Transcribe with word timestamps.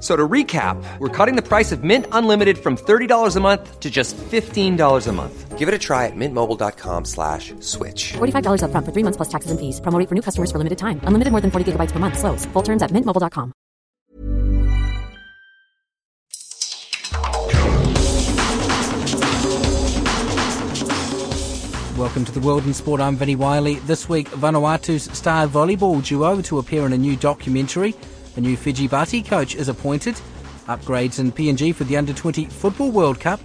So 0.00 0.16
to 0.16 0.26
recap, 0.26 0.82
we're 0.98 1.08
cutting 1.08 1.36
the 1.36 1.46
price 1.46 1.72
of 1.72 1.84
Mint 1.84 2.06
Unlimited 2.12 2.56
from 2.56 2.76
$30 2.76 3.36
a 3.36 3.40
month 3.40 3.80
to 3.80 3.90
just 3.90 4.16
$15 4.16 5.06
a 5.06 5.12
month. 5.12 5.58
Give 5.58 5.68
it 5.68 5.74
a 5.74 5.78
try 5.78 6.06
at 6.06 6.16
mintmobile.com 6.16 7.04
slash 7.04 7.52
switch. 7.60 8.14
$45 8.14 8.62
up 8.62 8.70
front 8.70 8.86
for 8.86 8.92
three 8.92 9.02
months 9.02 9.18
plus 9.18 9.28
taxes 9.28 9.50
and 9.50 9.60
fees. 9.60 9.78
Promo 9.82 10.08
for 10.08 10.14
new 10.14 10.22
customers 10.22 10.50
for 10.50 10.56
limited 10.56 10.78
time. 10.78 11.02
Unlimited 11.04 11.32
more 11.32 11.42
than 11.42 11.50
40 11.50 11.72
gigabytes 11.72 11.92
per 11.92 11.98
month. 11.98 12.18
Slows. 12.18 12.46
Full 12.46 12.62
terms 12.62 12.82
at 12.82 12.92
mintmobile.com. 12.92 13.52
Welcome 21.98 22.24
to 22.24 22.32
the 22.32 22.40
World 22.40 22.64
in 22.64 22.72
Sport. 22.72 23.02
I'm 23.02 23.16
Vinnie 23.16 23.36
Wiley. 23.36 23.74
This 23.80 24.08
week, 24.08 24.28
Vanuatu's 24.28 25.14
star 25.16 25.46
volleyball 25.46 26.02
duo 26.02 26.40
to 26.40 26.58
appear 26.58 26.86
in 26.86 26.94
a 26.94 26.98
new 26.98 27.14
documentary. 27.16 27.94
A 28.36 28.40
new 28.40 28.56
Fiji 28.56 28.86
Bati 28.86 29.22
coach 29.22 29.56
is 29.56 29.68
appointed. 29.68 30.14
Upgrades 30.66 31.18
in 31.18 31.32
PNG 31.32 31.74
for 31.74 31.82
the 31.82 31.96
Under 31.96 32.12
20 32.12 32.44
Football 32.44 32.92
World 32.92 33.18
Cup. 33.18 33.40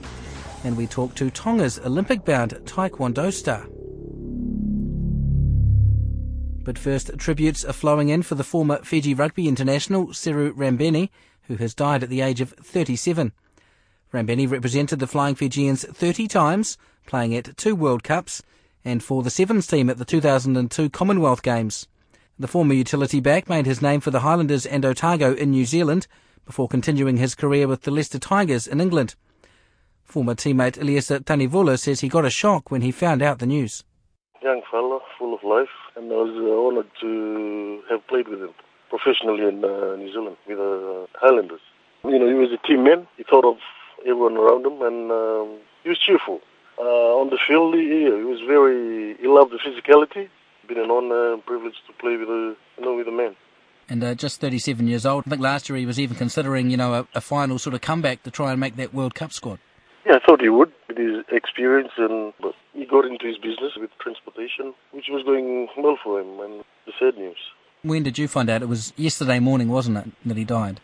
And 0.64 0.78
we 0.78 0.86
talk 0.86 1.16
to 1.16 1.32
Tonga's 1.32 1.80
Olympic 1.80 2.24
bound 2.24 2.52
Taekwondo 2.66 3.34
star. 3.34 3.66
But 6.64 6.78
first, 6.78 7.18
tributes 7.18 7.66
are 7.66 7.74
flowing 7.74 8.10
in 8.10 8.22
for 8.22 8.36
the 8.36 8.44
former 8.44 8.78
Fiji 8.84 9.16
rugby 9.16 9.48
international 9.48 10.08
Seru 10.08 10.52
Rabeni, 10.54 11.10
who 11.44 11.56
has 11.56 11.74
died 11.74 12.04
at 12.04 12.10
the 12.10 12.22
age 12.22 12.40
of 12.40 12.52
37. 12.52 13.32
Rabeni 14.14 14.50
represented 14.50 15.00
the 15.00 15.08
Flying 15.08 15.36
Fijians 15.36 15.84
30 15.84 16.28
times, 16.28 16.78
playing 17.08 17.36
at 17.36 17.58
two 17.58 17.76
World 17.76 18.04
Cups, 18.04 18.44
and 18.84 19.04
for 19.04 19.24
the 19.24 19.32
Sevens 19.32 19.66
team 19.66 19.90
at 19.90 19.98
the 19.98 20.06
2002 20.06 20.92
Commonwealth 20.92 21.42
Games. 21.42 21.88
The 22.38 22.50
former 22.50 22.74
utility 22.74 23.22
back 23.22 23.48
made 23.48 23.66
his 23.66 23.82
name 23.82 24.02
for 24.02 24.12
the 24.12 24.20
Highlanders 24.20 24.66
and 24.66 24.84
Otago 24.84 25.34
in 25.36 25.52
New 25.52 25.64
Zealand 25.64 26.06
before 26.46 26.68
continuing 26.68 27.16
his 27.16 27.34
career 27.34 27.66
with 27.66 27.84
the 27.84 27.92
Leicester 27.92 28.20
Tigers 28.20 28.68
in 28.68 28.82
England. 28.82 29.16
Former 30.04 30.36
teammate 30.36 30.78
Eliesa 30.78 31.24
Tanivula 31.24 31.80
says 31.80 32.02
he 32.02 32.10
got 32.10 32.26
a 32.26 32.30
shock 32.30 32.70
when 32.70 32.82
he 32.82 32.92
found 32.92 33.22
out 33.22 33.40
the 33.40 33.46
news. 33.46 33.86
Young 34.44 34.62
fella, 34.70 35.00
full 35.18 35.34
of 35.34 35.46
life, 35.46 35.70
and 35.96 36.12
I 36.12 36.16
was 36.16 36.36
uh, 36.36 36.68
honoured 36.68 36.92
to 37.00 37.82
have 37.90 38.06
played 38.08 38.28
with 38.28 38.42
him 38.42 38.54
professionally 38.90 39.48
in 39.48 39.64
uh, 39.64 39.96
New 39.96 40.12
Zealand 40.12 40.36
with 40.46 40.58
the 40.58 41.08
uh, 41.08 41.18
Highlanders. 41.18 41.62
You 42.04 42.20
know, 42.20 42.28
he 42.28 42.34
was 42.34 42.50
a 42.52 42.68
team 42.68 42.84
man. 42.84 43.08
He 43.16 43.24
thought 43.24 43.46
of 43.46 43.60
everyone 44.02 44.36
around 44.36 44.66
him, 44.66 44.82
and 44.82 45.10
um, 45.10 45.58
he 45.84 45.90
was 45.90 45.98
cheerful. 46.00 46.42
Uh, 46.78 47.16
on 47.16 47.30
the 47.30 47.40
field, 47.48 47.76
he, 47.76 48.04
he 48.04 48.28
was 48.28 48.42
very. 48.46 49.16
He 49.16 49.28
loved 49.28 49.54
the 49.54 49.58
physicality. 49.58 50.28
Been 50.68 50.80
an 50.80 50.90
honour 50.90 51.34
and 51.34 51.46
privilege 51.46 51.76
to 51.88 51.94
play 51.94 52.18
with 52.18 52.30
a, 52.30 52.56
you 52.78 52.86
know, 52.86 52.96
with 52.96 53.08
a 53.08 53.12
man. 53.12 53.36
And 53.88 54.04
uh, 54.04 54.16
just 54.16 54.42
37 54.42 54.88
years 54.88 55.06
old. 55.06 55.24
I 55.28 55.30
think 55.30 55.42
last 55.42 55.70
year 55.70 55.78
he 55.78 55.86
was 55.86 56.00
even 56.00 56.18
considering, 56.18 56.72
you 56.72 56.78
know, 56.78 56.94
a, 56.94 57.08
a, 57.14 57.22
final 57.22 57.60
sort 57.60 57.76
of 57.76 57.82
comeback 57.82 58.24
to 58.24 58.32
try 58.32 58.52
and 58.52 58.60
make 58.60 58.78
that 58.78 58.94
World 58.94 59.14
Cup 59.14 59.32
squad. 59.32 59.60
Yeah, 60.08 60.16
I 60.16 60.20
thought 60.26 60.42
he 60.42 60.50
would 60.50 60.72
with 60.88 60.98
his 60.98 61.24
experience, 61.32 61.92
and 61.98 62.34
but 62.42 62.56
he 62.74 62.86
got 62.86 63.06
into 63.06 63.28
his 63.28 63.38
business 63.38 63.74
with 63.78 63.92
transportation, 64.00 64.74
which 64.92 65.06
was 65.10 65.24
going 65.24 65.68
well 65.78 65.98
for 66.04 66.20
him. 66.20 66.40
And 66.40 66.64
the 66.86 66.94
sad 67.00 67.16
news. 67.16 67.38
When 67.84 68.02
did 68.02 68.18
you 68.18 68.28
find 68.28 68.50
out? 68.50 68.64
It 68.64 68.70
was 68.70 68.94
yesterday 68.98 69.40
morning, 69.40 69.70
wasn't 69.70 69.98
it, 69.98 70.06
that 70.26 70.38
he 70.38 70.44
died? 70.44 70.80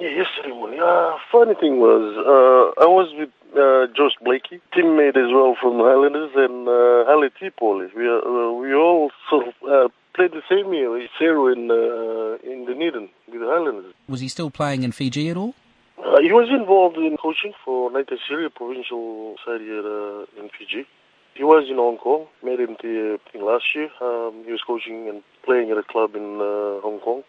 Yeah, 0.00 0.08
yesterday 0.08 0.48
morning. 0.48 0.80
Uh, 0.80 1.16
funny 1.30 1.54
thing 1.54 1.78
was, 1.78 2.16
uh, 2.18 2.82
I 2.82 2.86
was 2.86 3.12
with 3.16 3.30
uh, 3.56 3.86
Josh 3.96 4.16
Blackie, 4.24 4.60
teammate 4.74 5.16
as 5.16 5.32
well 5.32 5.56
from 5.60 5.78
Highlanders, 5.78 6.32
and 6.34 6.68
uh, 6.68 7.06
Hale 7.06 7.28
T-Pole. 7.38 7.88
We 7.96 8.08
uh, 8.08 8.52
we 8.52 8.74
all 8.74 9.10
sort 9.28 9.48
of 9.48 9.54
uh, 9.68 9.88
played 10.14 10.32
the 10.32 10.42
same 10.48 10.72
year. 10.72 11.06
Zero 11.18 11.48
in 11.48 11.70
uh, 11.70 12.50
in 12.50 12.66
Dunedin 12.66 13.08
with 13.30 13.40
the 13.40 13.46
Highlanders. 13.46 13.94
Was 14.08 14.20
he 14.20 14.28
still 14.28 14.50
playing 14.50 14.82
in 14.82 14.92
Fiji 14.92 15.30
at 15.30 15.36
all? 15.36 15.54
Uh, 15.98 16.20
he 16.20 16.32
was 16.32 16.48
involved 16.48 16.96
in 16.96 17.16
coaching 17.16 17.52
for 17.64 17.90
Naitasiria 17.90 18.54
provincial 18.54 19.36
side 19.44 19.60
here 19.60 19.80
uh, 19.80 20.24
in 20.40 20.48
Fiji. 20.56 20.86
He 21.34 21.44
was 21.44 21.68
in 21.68 21.76
Hong 21.76 21.98
Kong. 21.98 22.26
Met 22.42 22.58
him 22.58 22.76
the, 22.82 23.18
uh, 23.34 23.44
last 23.44 23.64
year. 23.74 23.90
Um, 24.00 24.42
he 24.44 24.52
was 24.52 24.62
coaching 24.66 25.08
and 25.08 25.22
playing 25.44 25.70
at 25.70 25.78
a 25.78 25.82
club 25.82 26.14
in 26.14 26.40
uh, 26.40 26.80
Hong 26.80 27.00
Kong. 27.00 27.22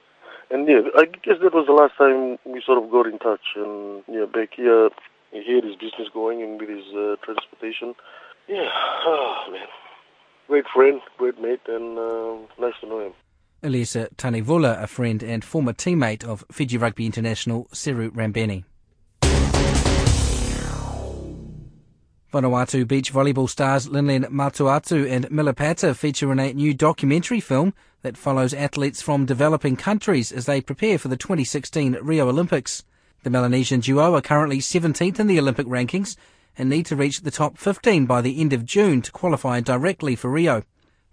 And 0.50 0.68
yeah, 0.68 0.82
I 0.98 1.06
guess 1.06 1.38
that 1.42 1.54
was 1.54 1.66
the 1.68 1.74
last 1.74 1.96
time 1.98 2.38
we 2.46 2.62
sort 2.66 2.82
of 2.82 2.92
got 2.92 3.08
in 3.08 3.20
touch. 3.20 3.56
And 3.56 4.04
yeah, 4.08 4.26
back 4.26 4.56
here, 4.56 4.90
he 5.32 5.56
had 5.56 5.64
his 5.64 5.76
business 5.76 6.08
going 6.14 6.42
and 6.42 6.60
with 6.60 6.70
his 6.70 6.86
uh, 6.94 7.16
transportation. 7.24 7.96
Yeah, 8.48 8.68
oh 9.06 9.48
man, 9.52 9.68
great 10.48 10.66
friend, 10.74 11.02
great 11.18 11.40
mate, 11.42 11.62
and 11.68 11.98
uh, 11.98 12.36
nice 12.60 12.74
to 12.82 12.88
know 12.88 13.00
him. 13.00 13.14
Elisa 13.64 14.10
Tanivula, 14.18 14.82
a 14.82 14.88
friend 14.88 15.22
and 15.22 15.46
former 15.46 15.74
teammate 15.74 16.24
of 16.24 16.44
Fiji 16.52 16.78
Rugby 16.78 17.06
International 17.06 17.68
Seru 17.72 18.10
Rabeni. 18.10 18.64
Vanuatu 22.34 22.88
beach 22.88 23.12
volleyball 23.12 23.50
stars 23.50 23.90
Linline 23.90 24.26
Matauatu 24.30 25.10
and 25.10 25.30
Miller 25.30 25.52
Pata 25.52 25.94
feature 25.94 26.32
in 26.32 26.40
a 26.40 26.54
new 26.54 26.74
documentary 26.74 27.42
film 27.42 27.74
that 28.04 28.18
follows 28.18 28.54
athletes 28.54 29.02
from 29.02 29.26
developing 29.26 29.76
countries 29.76 30.32
as 30.32 30.46
they 30.46 30.62
prepare 30.62 30.98
for 30.98 31.10
the 31.10 31.18
2016 31.18 31.98
Rio 32.02 32.30
Olympics. 32.30 32.84
The 33.24 33.30
Melanesian 33.30 33.82
duo 33.82 34.16
are 34.16 34.22
currently 34.22 34.58
17th 34.58 35.20
in 35.20 35.28
the 35.28 35.38
Olympic 35.38 35.68
rankings 35.68 36.16
and 36.58 36.68
need 36.68 36.88
to 36.88 36.96
reach 36.96 37.22
the 37.22 37.30
top 37.30 37.56
15 37.56 38.08
by 38.08 38.20
the 38.20 38.42
end 38.42 38.52
of 38.52 38.66
June 38.66 39.04
to 39.04 39.12
qualify 39.12 39.60
directly 39.60 40.16
for 40.16 40.32
Rio. 40.32 40.64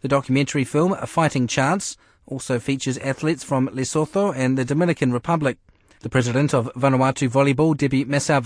The 0.00 0.08
documentary 0.08 0.64
film, 0.64 0.94
A 0.94 1.06
Fighting 1.06 1.46
Chance, 1.46 1.98
also 2.24 2.58
features 2.58 2.96
athletes 2.98 3.44
from 3.44 3.68
Lesotho 3.68 4.34
and 4.34 4.56
the 4.56 4.64
Dominican 4.64 5.12
Republic. 5.12 5.58
The 6.00 6.08
president 6.08 6.54
of 6.54 6.72
Vanuatu 6.74 7.28
Volleyball, 7.28 7.76
Debbie 7.76 8.06
Messer 8.06 8.40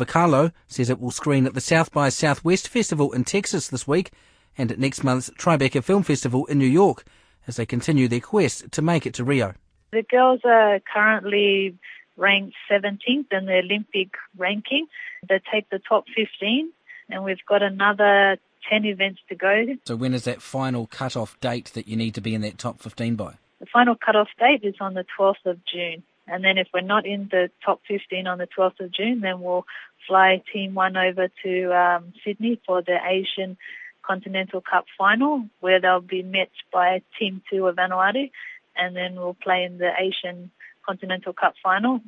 says 0.67 0.91
it 0.91 1.01
will 1.01 1.13
screen 1.13 1.47
at 1.47 1.55
the 1.55 1.61
South 1.61 1.93
by 1.93 2.09
Southwest 2.09 2.67
Festival 2.67 3.13
in 3.13 3.23
Texas 3.23 3.69
this 3.69 3.87
week 3.87 4.11
and 4.59 4.73
at 4.73 4.81
next 4.81 5.05
month's 5.05 5.31
Tribeca 5.39 5.85
Film 5.85 6.03
Festival 6.03 6.47
in 6.47 6.59
New 6.59 6.67
York 6.67 7.05
as 7.47 7.57
they 7.57 7.67
continue 7.67 8.09
their 8.09 8.19
quest 8.19 8.73
to 8.73 8.83
make 8.83 9.07
it 9.07 9.15
to 9.15 9.25
Rio. 9.25 9.55
The 9.93 10.03
girls 10.03 10.41
are 10.45 10.81
currently 10.93 11.79
ranked 12.23 12.55
17th 12.71 13.27
in 13.33 13.47
the 13.47 13.61
Olympic 13.65 14.11
ranking. 14.39 14.87
They 15.29 15.41
take 15.53 15.69
the 15.71 15.81
top 15.81 16.05
15 16.15 16.71
and 17.11 17.25
we've 17.25 17.45
got 17.49 17.63
another 17.63 18.39
10 18.71 18.85
events 18.85 19.21
to 19.29 19.35
go. 19.35 19.67
So 19.85 19.97
when 19.97 20.15
is 20.15 20.25
that 20.25 20.41
final 20.41 20.87
cut-off 20.87 21.39
date 21.41 21.73
that 21.75 21.89
you 21.89 21.97
need 21.97 22.15
to 22.15 22.21
be 22.21 22.35
in 22.35 22.41
that 22.43 22.59
top 22.59 22.81
15 22.81 23.17
by? 23.17 23.35
The 23.59 23.67
final 23.67 23.97
cut-off 23.97 24.29
date 24.39 24.67
is 24.67 24.77
on 24.81 24.95
the 24.95 25.05
12th 25.19 25.45
of 25.45 25.59
June. 25.65 26.05
And 26.29 26.45
then 26.45 26.57
if 26.57 26.69
we're 26.73 26.81
not 26.81 27.05
in 27.05 27.29
the 27.31 27.51
top 27.65 27.81
15 27.89 28.27
on 28.27 28.39
the 28.39 28.47
12th 28.57 28.81
of 28.81 28.93
June, 28.93 29.21
then 29.21 29.41
we'll 29.41 29.67
fly 30.07 30.43
Team 30.53 30.75
1 30.75 30.97
over 30.97 31.29
to 31.45 31.77
um, 31.77 32.13
Sydney 32.25 32.61
for 32.65 32.83
the 32.83 32.97
Asian 33.05 33.57
Continental 34.03 34.61
Cup 34.61 34.85
final, 34.97 35.47
where 35.61 35.81
they'll 35.81 36.01
be 36.01 36.23
met 36.23 36.51
by 36.73 37.03
Team 37.19 37.43
2 37.51 37.67
of 37.67 37.77
Vanuatu. 37.77 38.31
And 38.77 38.97
then 38.97 39.17
we'll 39.17 39.35
play 39.35 39.65
in 39.65 39.79
the 39.79 39.91
Asian 39.99 40.51
Continental 40.87 41.33
Cup 41.33 41.55
final 41.63 42.01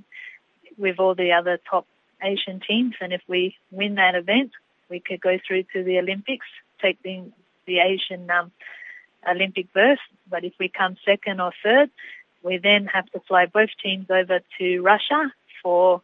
with 0.76 0.98
all 0.98 1.14
the 1.14 1.32
other 1.32 1.58
top 1.70 1.86
Asian 2.22 2.60
teams. 2.60 2.94
And 3.00 3.12
if 3.12 3.22
we 3.28 3.56
win 3.70 3.96
that 3.96 4.14
event, 4.14 4.52
we 4.88 5.00
could 5.00 5.20
go 5.20 5.38
through 5.46 5.64
to 5.74 5.82
the 5.82 5.98
Olympics, 5.98 6.46
take 6.80 7.02
the, 7.02 7.24
the 7.66 7.78
Asian 7.78 8.30
um, 8.30 8.52
Olympic 9.28 9.72
berth. 9.72 9.98
But 10.28 10.44
if 10.44 10.52
we 10.58 10.68
come 10.68 10.96
second 11.04 11.40
or 11.40 11.52
third, 11.62 11.90
we 12.42 12.58
then 12.58 12.86
have 12.86 13.10
to 13.12 13.20
fly 13.20 13.46
both 13.46 13.70
teams 13.82 14.06
over 14.10 14.40
to 14.58 14.82
Russia 14.82 15.32
for 15.62 16.02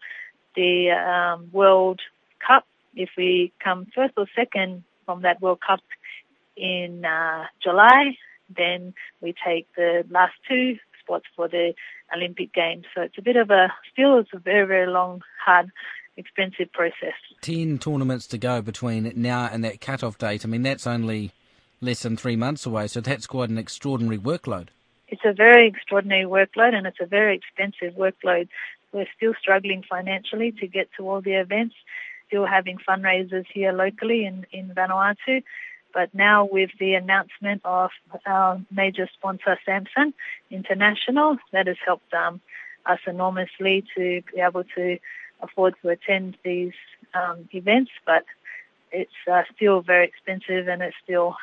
the 0.56 0.90
um, 0.90 1.50
World 1.52 2.00
Cup. 2.46 2.64
If 2.94 3.10
we 3.16 3.52
come 3.62 3.86
first 3.94 4.14
or 4.16 4.26
second 4.34 4.84
from 5.04 5.22
that 5.22 5.40
World 5.40 5.60
Cup 5.60 5.80
in 6.56 7.04
uh, 7.04 7.44
July, 7.62 8.16
then 8.54 8.94
we 9.20 9.34
take 9.44 9.66
the 9.76 10.04
last 10.10 10.34
two 10.48 10.78
spots 11.10 11.26
for 11.34 11.48
the 11.48 11.74
Olympic 12.14 12.52
Games. 12.52 12.84
So 12.94 13.02
it's 13.02 13.18
a 13.18 13.22
bit 13.22 13.36
of 13.36 13.50
a, 13.50 13.72
still 13.92 14.18
it's 14.18 14.30
a 14.32 14.38
very, 14.38 14.66
very 14.66 14.86
long, 14.86 15.22
hard, 15.44 15.70
expensive 16.16 16.72
process. 16.72 17.14
10 17.40 17.78
tournaments 17.78 18.26
to 18.28 18.38
go 18.38 18.62
between 18.62 19.12
now 19.16 19.48
and 19.50 19.64
that 19.64 19.80
cut-off 19.80 20.18
date. 20.18 20.44
I 20.44 20.48
mean, 20.48 20.62
that's 20.62 20.86
only 20.86 21.32
less 21.80 22.02
than 22.02 22.16
three 22.16 22.36
months 22.36 22.66
away, 22.66 22.86
so 22.86 23.00
that's 23.00 23.26
quite 23.26 23.50
an 23.50 23.58
extraordinary 23.58 24.18
workload 24.18 24.68
it's 25.10 25.22
a 25.24 25.32
very 25.32 25.66
extraordinary 25.66 26.24
workload 26.24 26.74
and 26.74 26.86
it's 26.86 27.00
a 27.00 27.06
very 27.06 27.36
expensive 27.36 27.98
workload. 27.98 28.48
We're 28.92 29.06
still 29.16 29.34
struggling 29.40 29.82
financially 29.88 30.52
to 30.52 30.66
get 30.66 30.88
to 30.96 31.08
all 31.08 31.20
the 31.20 31.34
events, 31.34 31.74
still 32.28 32.46
having 32.46 32.78
fundraisers 32.88 33.44
here 33.52 33.72
locally 33.72 34.24
in, 34.24 34.46
in 34.52 34.70
Vanuatu. 34.70 35.42
But 35.92 36.14
now 36.14 36.44
with 36.44 36.70
the 36.78 36.94
announcement 36.94 37.62
of 37.64 37.90
our 38.26 38.60
major 38.70 39.08
sponsor, 39.12 39.58
Samsung 39.66 40.12
International, 40.50 41.36
that 41.52 41.66
has 41.66 41.76
helped 41.84 42.12
um, 42.14 42.40
us 42.86 43.00
enormously 43.06 43.84
to 43.96 44.22
be 44.32 44.40
able 44.40 44.64
to 44.76 44.98
afford 45.42 45.74
to 45.82 45.88
attend 45.88 46.36
these 46.44 46.72
um, 47.14 47.48
events, 47.52 47.90
but 48.06 48.24
it's 48.92 49.10
uh, 49.30 49.42
still 49.54 49.80
very 49.80 50.06
expensive 50.06 50.68
and 50.68 50.82
it 50.82 50.94
still 51.02 51.36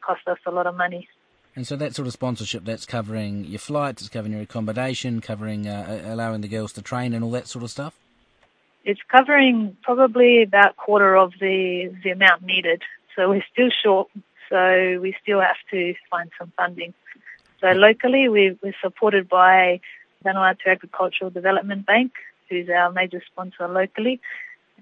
costs 0.00 0.26
us 0.26 0.38
a 0.46 0.50
lot 0.50 0.66
of 0.66 0.76
money. 0.76 1.08
And 1.54 1.66
so 1.66 1.76
that 1.76 1.94
sort 1.94 2.06
of 2.06 2.14
sponsorship, 2.14 2.64
that's 2.64 2.86
covering 2.86 3.44
your 3.44 3.58
flights, 3.58 4.02
it's 4.02 4.08
covering 4.08 4.32
your 4.32 4.42
accommodation, 4.42 5.20
covering 5.20 5.66
uh, 5.66 6.02
allowing 6.06 6.40
the 6.40 6.48
girls 6.48 6.72
to 6.74 6.82
train 6.82 7.12
and 7.12 7.22
all 7.22 7.30
that 7.32 7.46
sort 7.46 7.62
of 7.62 7.70
stuff? 7.70 7.94
It's 8.84 9.00
covering 9.08 9.76
probably 9.82 10.42
about 10.42 10.76
quarter 10.76 11.14
of 11.14 11.32
the, 11.40 11.94
the 12.02 12.10
amount 12.10 12.42
needed. 12.42 12.82
So 13.16 13.28
we're 13.28 13.44
still 13.52 13.70
short, 13.82 14.08
so 14.48 14.98
we 15.00 15.14
still 15.22 15.40
have 15.40 15.56
to 15.70 15.94
find 16.10 16.30
some 16.38 16.52
funding. 16.56 16.94
So 17.60 17.68
locally, 17.68 18.28
we, 18.28 18.58
we're 18.62 18.74
supported 18.82 19.28
by 19.28 19.80
Vanuatu 20.24 20.66
Agricultural 20.66 21.30
Development 21.30 21.84
Bank, 21.84 22.12
who's 22.48 22.68
our 22.68 22.90
major 22.90 23.22
sponsor 23.30 23.68
locally, 23.68 24.20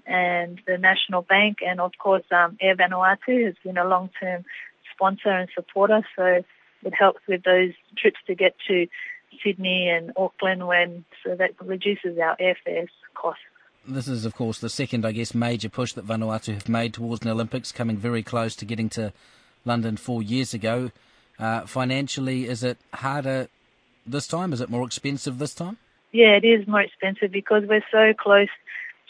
and 0.05 0.59
the 0.65 0.77
National 0.77 1.21
Bank, 1.21 1.57
and 1.65 1.79
of 1.79 1.91
course 1.99 2.23
um, 2.31 2.57
Air 2.59 2.75
Vanuatu 2.75 3.45
has 3.45 3.55
been 3.63 3.77
a 3.77 3.85
long-term 3.85 4.45
sponsor 4.93 5.29
and 5.29 5.49
supporter. 5.53 6.01
So 6.15 6.43
it 6.83 6.93
helps 6.93 7.21
with 7.27 7.43
those 7.43 7.73
trips 7.97 8.19
to 8.27 8.35
get 8.35 8.55
to 8.67 8.87
Sydney 9.43 9.89
and 9.89 10.11
Auckland 10.17 10.67
when 10.67 11.05
so 11.23 11.35
that 11.35 11.51
reduces 11.61 12.17
our 12.17 12.35
airfares 12.37 12.89
costs. 13.13 13.43
This 13.87 14.07
is, 14.07 14.25
of 14.25 14.35
course, 14.35 14.59
the 14.59 14.69
second, 14.69 15.05
I 15.05 15.11
guess, 15.11 15.33
major 15.33 15.69
push 15.69 15.93
that 15.93 16.05
Vanuatu 16.05 16.53
have 16.53 16.69
made 16.69 16.93
towards 16.93 17.23
an 17.23 17.31
Olympics, 17.31 17.71
coming 17.71 17.97
very 17.97 18.21
close 18.21 18.55
to 18.57 18.65
getting 18.65 18.89
to 18.89 19.11
London 19.65 19.97
four 19.97 20.21
years 20.21 20.53
ago. 20.53 20.91
Uh, 21.39 21.61
financially, 21.61 22.47
is 22.47 22.63
it 22.63 22.77
harder 22.93 23.47
this 24.05 24.27
time? 24.27 24.53
Is 24.53 24.61
it 24.61 24.69
more 24.69 24.85
expensive 24.85 25.39
this 25.39 25.55
time? 25.55 25.77
Yeah, 26.11 26.35
it 26.35 26.45
is 26.45 26.67
more 26.67 26.81
expensive 26.81 27.31
because 27.31 27.63
we're 27.67 27.83
so 27.91 28.13
close 28.13 28.49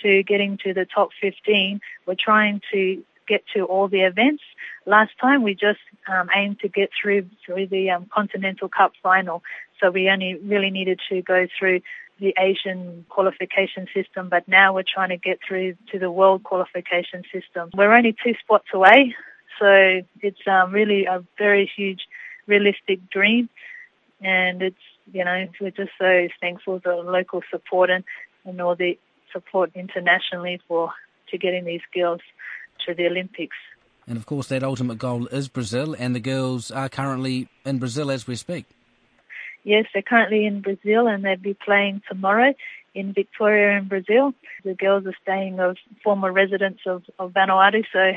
to 0.04 0.24
getting 0.24 0.58
to 0.64 0.74
the 0.74 0.86
top 0.86 1.10
15. 1.20 1.82
We're 2.06 2.16
trying 2.16 2.62
to 2.72 3.04
get 3.28 3.44
to 3.56 3.66
all 3.66 3.88
the 3.88 4.02
events. 4.02 4.44
Last 4.86 5.12
time 5.20 5.44
we 5.44 5.54
just 5.54 5.80
um, 6.08 6.30
aimed 6.36 6.60
to 6.62 6.68
get 6.68 6.92
through 7.00 7.30
through 7.46 7.68
the 7.68 7.92
um, 7.92 8.08
Continental 8.14 8.70
Cup 8.70 8.94
final, 9.04 9.44
so 9.80 9.92
we 9.92 10.10
only 10.10 10.36
really 10.36 10.70
needed 10.70 11.00
to 11.10 11.22
go 11.22 11.48
through 11.58 11.82
the 12.22 12.34
Asian 12.38 13.04
qualification 13.10 13.88
system. 13.94 14.30
But 14.30 14.48
now 14.48 14.74
we're 14.76 14.84
trying 14.88 15.10
to 15.10 15.18
get 15.18 15.40
through 15.46 15.76
to 15.92 16.00
the 16.00 16.10
World 16.10 16.44
qualification 16.44 17.24
system. 17.34 17.72
We're 17.76 17.94
only 17.94 18.16
two 18.24 18.36
spots 18.42 18.68
away, 18.74 19.16
so 19.60 20.02
it's 20.22 20.48
um, 20.48 20.72
really 20.72 21.06
a 21.06 21.24
very 21.38 21.70
huge, 21.76 22.02
realistic 22.48 23.10
dream, 23.10 23.50
and 24.22 24.62
it's 24.62 24.86
you 25.12 25.26
know 25.26 25.48
we're 25.60 25.72
just 25.72 25.92
so 26.00 26.28
thankful 26.40 26.80
for 26.80 27.04
the 27.04 27.12
local 27.12 27.42
support 27.50 27.90
and, 27.90 28.04
and 28.46 28.62
all 28.62 28.76
the 28.76 28.98
support 29.34 29.72
internationally 29.76 30.62
for 30.68 30.92
to 31.32 31.38
getting 31.38 31.66
these 31.66 31.82
girls 31.94 32.22
to 32.86 32.94
the 32.94 33.08
Olympics. 33.08 33.58
And 34.08 34.18
of 34.18 34.26
course, 34.26 34.48
that 34.48 34.64
ultimate 34.64 35.00
goal 35.00 35.28
is 35.28 35.48
Brazil, 35.48 35.96
and 35.98 36.16
the 36.16 36.20
girls 36.20 36.70
are 36.70 36.90
currently 36.90 37.48
in 37.66 37.80
Brazil 37.80 38.12
as 38.12 38.28
we 38.28 38.36
speak. 38.36 38.66
Yes, 39.64 39.86
they're 39.94 40.02
currently 40.02 40.46
in 40.46 40.62
Brazil, 40.62 41.08
and 41.08 41.24
they'll 41.24 41.38
be 41.38 41.54
playing 41.54 42.02
tomorrow 42.10 42.54
in 42.94 43.14
Victoria 43.14 43.78
in 43.78 43.88
Brazil. 43.88 44.34
The 44.64 44.74
girls 44.74 45.06
are 45.06 45.16
staying 45.22 45.60
of 45.60 45.78
former 46.04 46.32
residents 46.32 46.82
of, 46.86 47.04
of 47.20 47.32
Vanuatu, 47.32 47.84
so 47.94 48.12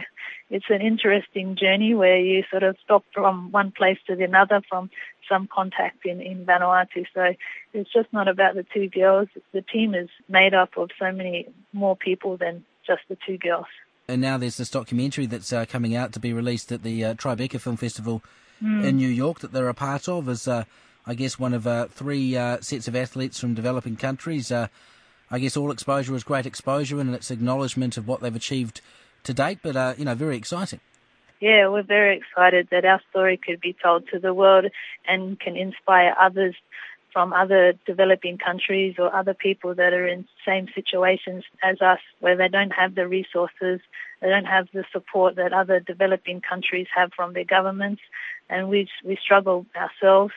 it's 0.51 0.67
an 0.69 0.81
interesting 0.81 1.57
journey 1.57 1.95
where 1.95 2.19
you 2.19 2.43
sort 2.51 2.63
of 2.63 2.77
stop 2.85 3.05
from 3.13 3.53
one 3.53 3.71
place 3.71 3.99
to 4.07 4.17
the 4.17 4.25
another 4.25 4.63
from 4.69 4.91
some 5.29 5.49
contact 5.53 6.05
in, 6.05 6.21
in 6.21 6.45
Vanuatu. 6.45 7.07
So 7.15 7.35
it's 7.73 7.93
just 7.93 8.13
not 8.13 8.29
about 8.29 8.55
the 8.55 8.65
two 8.75 8.89
girls. 8.89 9.29
The 9.53 9.63
team 9.63 9.95
is 9.95 10.09
made 10.29 10.55
up 10.55 10.71
of 10.77 10.91
so 10.99 11.13
many 11.13 11.49
more 11.73 11.97
people 11.97 12.37
than 12.37 12.65
just 12.87 13.03
the 13.09 13.17
two 13.27 13.39
girls. 13.39 13.67
And 14.07 14.21
now 14.21 14.37
there's 14.37 14.59
this 14.59 14.71
documentary 14.71 15.27
that's 15.27 15.53
uh, 15.53 15.65
coming 15.65 15.97
out 15.97 16.13
to 16.13 16.21
be 16.21 16.33
released 16.33 16.71
at 16.73 16.83
the 16.83 17.05
uh, 17.05 17.15
Tribeca 17.15 17.59
Film 17.59 17.77
Festival 17.77 18.23
mm. 18.63 18.85
in 18.85 18.97
New 18.97 19.09
York 19.09 19.41
that 19.41 19.53
they're 19.53 19.69
a 19.69 19.75
part 19.75 20.09
of 20.09 20.29
as, 20.29 20.47
uh, 20.47 20.65
I 21.07 21.15
guess, 21.15 21.39
one 21.39 21.55
of 21.55 21.67
uh, 21.67 21.87
three 21.87 22.37
uh, 22.37 22.61
sets 22.61 22.89
of 22.89 22.97
athletes 22.97 23.39
from 23.39 23.55
developing 23.55 23.97
countries. 23.97 24.51
Uh, 24.51 24.69
I 25.31 25.39
guess 25.39 25.57
all 25.57 25.71
exposure 25.71 26.15
is 26.15 26.25
great 26.25 26.47
exposure 26.47 27.01
and 27.01 27.15
it's 27.15 27.31
acknowledgement 27.31 27.97
of 27.97 28.07
what 28.07 28.21
they've 28.21 28.35
achieved 28.35 28.81
to 29.25 29.35
date, 29.35 29.59
but, 29.63 29.99
you 29.99 30.05
know, 30.05 30.15
very 30.15 30.37
exciting. 30.37 30.81
Yeah, 31.41 31.69
we're 31.69 31.83
very 31.83 32.17
excited 32.17 32.69
that 32.71 32.85
our 32.85 33.01
story 33.11 33.37
could 33.37 33.61
be 33.61 33.75
told 33.83 34.09
to 34.13 34.19
the 34.19 34.33
world 34.33 34.67
and 35.07 35.39
can 35.39 35.57
inspire 35.57 36.15
others 36.19 36.55
from 37.13 37.33
other 37.33 37.75
developing 37.87 38.39
countries 38.39 38.97
or 38.99 39.15
other 39.15 39.35
people 39.35 39.75
that 39.75 39.93
are 39.93 40.07
in 40.07 40.27
same 40.45 40.69
situations 40.75 41.45
as 41.63 41.81
us 41.81 42.01
where 42.21 42.37
they 42.37 42.49
don't 42.49 42.73
have 42.73 42.97
the 42.97 43.07
resources, 43.07 43.81
they 44.21 44.29
don't 44.29 44.47
have 44.47 44.67
the 44.75 44.85
support 44.93 45.37
that 45.37 45.53
other 45.53 45.79
developing 45.81 46.41
countries 46.41 46.89
have 46.95 47.13
from 47.15 47.33
their 47.33 47.45
governments 47.45 48.03
and 48.51 48.69
we 48.69 48.89
we 49.05 49.17
struggle 49.23 49.65
ourselves. 49.77 50.35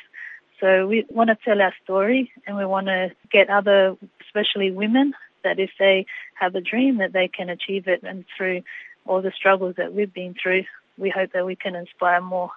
So 0.59 0.87
we 0.87 1.05
want 1.09 1.29
to 1.29 1.37
tell 1.45 1.61
our 1.61 1.73
story 1.83 2.31
and 2.45 2.57
we 2.57 2.65
want 2.65 2.87
to 2.87 3.11
get 3.31 3.49
other 3.49 3.95
especially 4.25 4.71
women 4.71 5.13
that 5.43 5.59
if 5.59 5.69
they 5.79 6.05
have 6.33 6.55
a 6.55 6.61
dream 6.61 6.97
that 6.97 7.13
they 7.13 7.27
can 7.27 7.49
achieve 7.49 7.87
it 7.87 8.01
and 8.03 8.25
through 8.35 8.63
all 9.05 9.21
the 9.21 9.31
struggles 9.31 9.75
that 9.77 9.93
we've 9.93 10.13
been 10.13 10.35
through, 10.41 10.63
we 10.97 11.09
hope 11.09 11.31
that 11.33 11.45
we 11.45 11.55
can 11.55 11.75
inspire 11.75 12.21
more. 12.21 12.49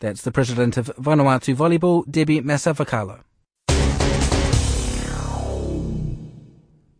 That's 0.00 0.22
the 0.22 0.32
president 0.32 0.76
of 0.76 0.86
Vanuatu 0.98 1.54
Volleyball, 1.54 2.10
Debbie 2.10 2.40
Masauvakalo. 2.40 3.20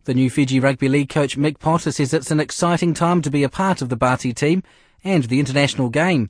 The 0.05 0.13
new 0.13 0.29
Fiji 0.29 0.59
Rugby 0.59 0.87
League 0.87 1.09
coach 1.09 1.35
Mick 1.35 1.57
Potter 1.57 1.91
says 1.91 2.13
it's 2.13 2.29
an 2.29 2.39
exciting 2.39 2.93
time 2.93 3.23
to 3.23 3.31
be 3.31 3.43
a 3.43 3.49
part 3.49 3.81
of 3.81 3.89
the 3.89 3.95
Bati 3.95 4.33
team 4.33 4.61
and 5.03 5.23
the 5.23 5.39
international 5.39 5.89
game. 5.89 6.29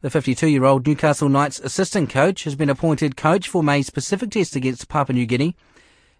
The 0.00 0.10
52-year-old 0.10 0.86
Newcastle 0.86 1.28
Knights 1.28 1.58
assistant 1.58 2.08
coach 2.08 2.44
has 2.44 2.54
been 2.54 2.70
appointed 2.70 3.16
coach 3.16 3.48
for 3.48 3.64
May's 3.64 3.90
Pacific 3.90 4.30
Test 4.30 4.54
against 4.54 4.88
Papua 4.88 5.14
New 5.14 5.26
Guinea 5.26 5.56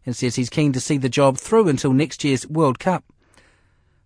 and 0.05 0.17
says 0.17 0.35
he's 0.35 0.51
keen 0.51 0.73
to 0.73 0.81
see 0.81 0.99
the 0.99 1.09
job 1.09 1.39
through 1.39 1.69
until 1.69 1.93
next 1.93 2.25
year's 2.25 2.45
World 2.49 2.81
Cup. 2.81 3.05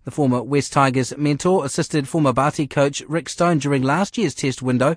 The 0.05 0.11
former 0.11 0.43
Wests 0.43 0.69
Tigers 0.69 1.17
mentor 1.17 1.65
assisted 1.65 2.07
former 2.07 2.35
Bati 2.35 2.67
coach 2.67 3.03
Rick 3.09 3.31
Stone 3.31 3.61
during 3.61 3.83
last 3.83 4.19
year's 4.19 4.35
test 4.35 4.61
window 4.61 4.97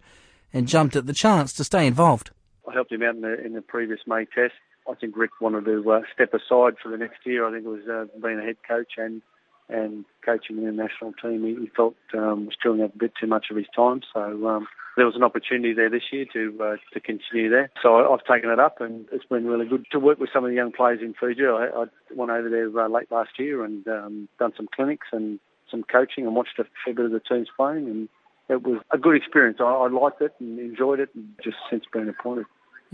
and 0.51 0.67
jumped 0.67 0.97
at 0.97 1.05
the 1.05 1.13
chance 1.13 1.53
to 1.53 1.63
stay 1.63 1.87
involved. 1.87 2.31
I 2.69 2.73
helped 2.73 2.91
him 2.91 3.01
out 3.03 3.15
in 3.15 3.21
the, 3.21 3.45
in 3.45 3.53
the 3.53 3.61
previous 3.61 4.01
May 4.05 4.25
test 4.25 4.55
I 4.89 4.93
think 4.95 5.17
Rick 5.17 5.31
wanted 5.41 5.65
to 5.65 5.91
uh, 5.91 6.01
step 6.13 6.33
aside 6.33 6.75
for 6.81 6.89
the 6.89 6.97
next 6.97 7.25
year. 7.25 7.47
I 7.47 7.51
think 7.51 7.65
it 7.65 7.69
was 7.69 7.87
uh, 7.87 8.05
being 8.21 8.39
a 8.39 8.43
head 8.43 8.57
coach 8.67 8.93
and 8.97 9.21
and 9.69 10.05
coaching 10.23 10.63
the 10.63 10.71
national 10.71 11.13
team. 11.13 11.43
He, 11.43 11.63
he 11.63 11.69
felt 11.75 11.95
um, 12.13 12.45
was 12.45 12.55
chewing 12.61 12.81
up 12.81 12.95
a 12.95 12.97
bit 12.97 13.13
too 13.19 13.27
much 13.27 13.47
of 13.49 13.57
his 13.57 13.65
time, 13.75 14.01
so 14.13 14.47
um, 14.47 14.67
there 14.95 15.05
was 15.05 15.15
an 15.15 15.23
opportunity 15.23 15.73
there 15.73 15.89
this 15.89 16.03
year 16.11 16.25
to 16.33 16.57
uh, 16.63 16.75
to 16.93 16.99
continue 16.99 17.49
there. 17.49 17.69
So 17.81 17.95
I, 17.95 18.09
have 18.09 18.25
taken 18.25 18.49
it 18.49 18.59
up, 18.59 18.81
and 18.81 19.05
it's 19.11 19.25
been 19.25 19.45
really 19.45 19.67
good 19.67 19.85
to 19.91 19.99
work 19.99 20.19
with 20.19 20.29
some 20.33 20.45
of 20.45 20.49
the 20.49 20.55
young 20.55 20.71
players 20.71 20.99
in 21.01 21.13
Fiji. 21.19 21.45
I, 21.45 21.67
I 21.75 21.85
went 22.13 22.31
over 22.31 22.49
there 22.49 22.67
uh, 22.79 22.87
late 22.87 23.11
last 23.11 23.31
year 23.37 23.63
and 23.63 23.87
um, 23.87 24.29
done 24.39 24.53
some 24.55 24.67
clinics 24.73 25.07
and 25.11 25.39
some 25.69 25.83
coaching, 25.83 26.25
and 26.25 26.35
watched 26.35 26.59
a 26.59 26.65
fair 26.83 26.93
bit 26.93 27.05
of 27.05 27.11
the 27.11 27.19
teams 27.19 27.47
playing, 27.55 27.87
and 27.87 28.09
it 28.49 28.63
was 28.63 28.81
a 28.91 28.97
good 28.97 29.15
experience. 29.15 29.57
I, 29.59 29.63
I 29.63 29.89
liked 29.89 30.21
it 30.21 30.33
and 30.39 30.59
enjoyed 30.59 30.99
it, 30.99 31.09
and 31.15 31.29
just 31.43 31.57
since 31.69 31.83
being 31.91 32.07
appointed. 32.07 32.45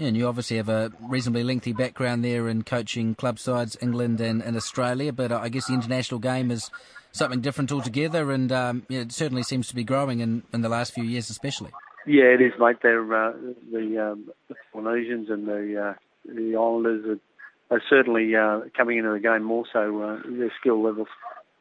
Yeah, 0.01 0.08
and 0.08 0.17
you 0.17 0.27
obviously 0.27 0.58
have 0.58 0.67
a 0.67 0.91
reasonably 1.00 1.43
lengthy 1.43 1.74
background 1.74 2.25
there 2.25 2.48
in 2.48 2.63
coaching 2.63 3.13
club 3.13 3.38
sides, 3.38 3.77
England 3.84 4.20
and, 4.20 4.41
and 4.41 4.58
Australia, 4.58 5.13
but 5.13 5.31
I 5.31 5.48
guess 5.48 5.67
the 5.67 5.75
international 5.75 6.20
game 6.20 6.50
is 6.50 6.72
something 7.12 7.39
different 7.39 7.72
altogether, 7.72 8.31
and 8.31 8.51
um, 8.51 8.81
yeah, 8.89 9.01
it 9.01 9.12
certainly 9.12 9.43
seems 9.43 9.67
to 9.67 9.75
be 9.75 9.84
growing 9.84 10.20
in, 10.20 10.41
in 10.51 10.62
the 10.62 10.70
last 10.70 10.96
few 10.96 11.03
years, 11.03 11.29
especially. 11.29 11.70
Yeah, 12.08 12.24
it 12.24 12.41
is, 12.41 12.51
mate. 12.60 12.77
They're 12.81 13.03
uh, 13.13 13.34
the, 13.72 14.13
um, 14.13 14.31
the 14.48 14.55
Polynesians 14.74 15.29
and 15.29 15.48
the 15.48 15.79
uh, 15.79 15.93
the 16.25 16.55
Islanders 16.55 17.20
are, 17.70 17.75
are 17.75 17.81
certainly 17.88 18.36
uh, 18.36 18.62
coming 18.75 18.98
into 18.98 19.12
the 19.12 19.20
game 19.20 19.43
more. 19.43 19.65
So 19.72 20.01
uh, 20.01 20.17
their 20.25 20.51
skill 20.60 20.81
level's 20.81 21.10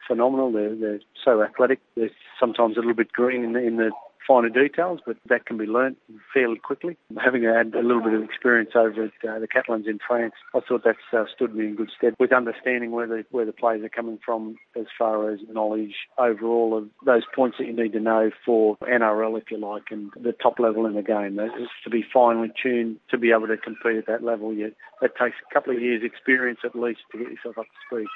phenomenal. 0.08 0.50
They're 0.50 0.74
they're 0.76 1.00
so 1.22 1.42
athletic. 1.42 1.80
They're 1.94 2.08
sometimes 2.40 2.78
a 2.78 2.80
little 2.80 2.94
bit 2.94 3.12
green 3.12 3.44
in 3.44 3.52
the, 3.52 3.58
in 3.58 3.76
the 3.76 3.90
finer 4.26 4.48
details, 4.48 5.00
but 5.04 5.16
that 5.28 5.46
can 5.46 5.56
be 5.56 5.66
learnt 5.66 5.98
fairly 6.32 6.58
quickly. 6.58 6.96
Having 7.22 7.44
had 7.44 7.74
a 7.74 7.82
little 7.82 8.02
bit 8.02 8.14
of 8.14 8.22
experience 8.22 8.70
over 8.74 9.04
at 9.04 9.28
uh, 9.28 9.38
the 9.38 9.48
Catalans 9.48 9.86
in 9.86 9.98
France, 10.06 10.34
I 10.54 10.60
thought 10.60 10.82
that's 10.84 10.98
uh, 11.12 11.24
stood 11.34 11.54
me 11.54 11.66
in 11.66 11.76
good 11.76 11.90
stead 11.96 12.14
with 12.18 12.32
understanding 12.32 12.90
where 12.90 13.06
the 13.06 13.24
where 13.30 13.46
the 13.46 13.52
players 13.52 13.84
are 13.84 13.88
coming 13.88 14.18
from 14.24 14.56
as 14.78 14.86
far 14.98 15.30
as 15.30 15.40
knowledge 15.50 15.94
overall 16.18 16.76
of 16.76 16.88
those 17.04 17.22
points 17.34 17.58
that 17.58 17.66
you 17.66 17.72
need 17.72 17.92
to 17.92 18.00
know 18.00 18.30
for 18.44 18.76
NRL, 18.82 19.38
if 19.38 19.50
you 19.50 19.58
like, 19.58 19.84
and 19.90 20.10
the 20.20 20.32
top 20.32 20.58
level 20.58 20.86
in 20.86 20.94
the 20.94 21.02
game. 21.02 21.38
To 21.84 21.90
be 21.90 22.04
finely 22.12 22.50
tuned 22.62 22.98
to 23.10 23.18
be 23.18 23.30
able 23.30 23.48
to 23.48 23.56
compete 23.56 23.96
at 23.96 24.06
that 24.06 24.22
level. 24.22 24.52
Yet 24.52 24.72
that 25.00 25.16
takes 25.16 25.36
a 25.48 25.54
couple 25.54 25.74
of 25.74 25.82
years' 25.82 26.02
experience 26.04 26.60
at 26.64 26.74
least 26.74 27.00
to 27.12 27.18
get 27.18 27.30
yourself 27.30 27.58
up 27.58 27.66
to 27.66 27.96
speed. 27.96 28.06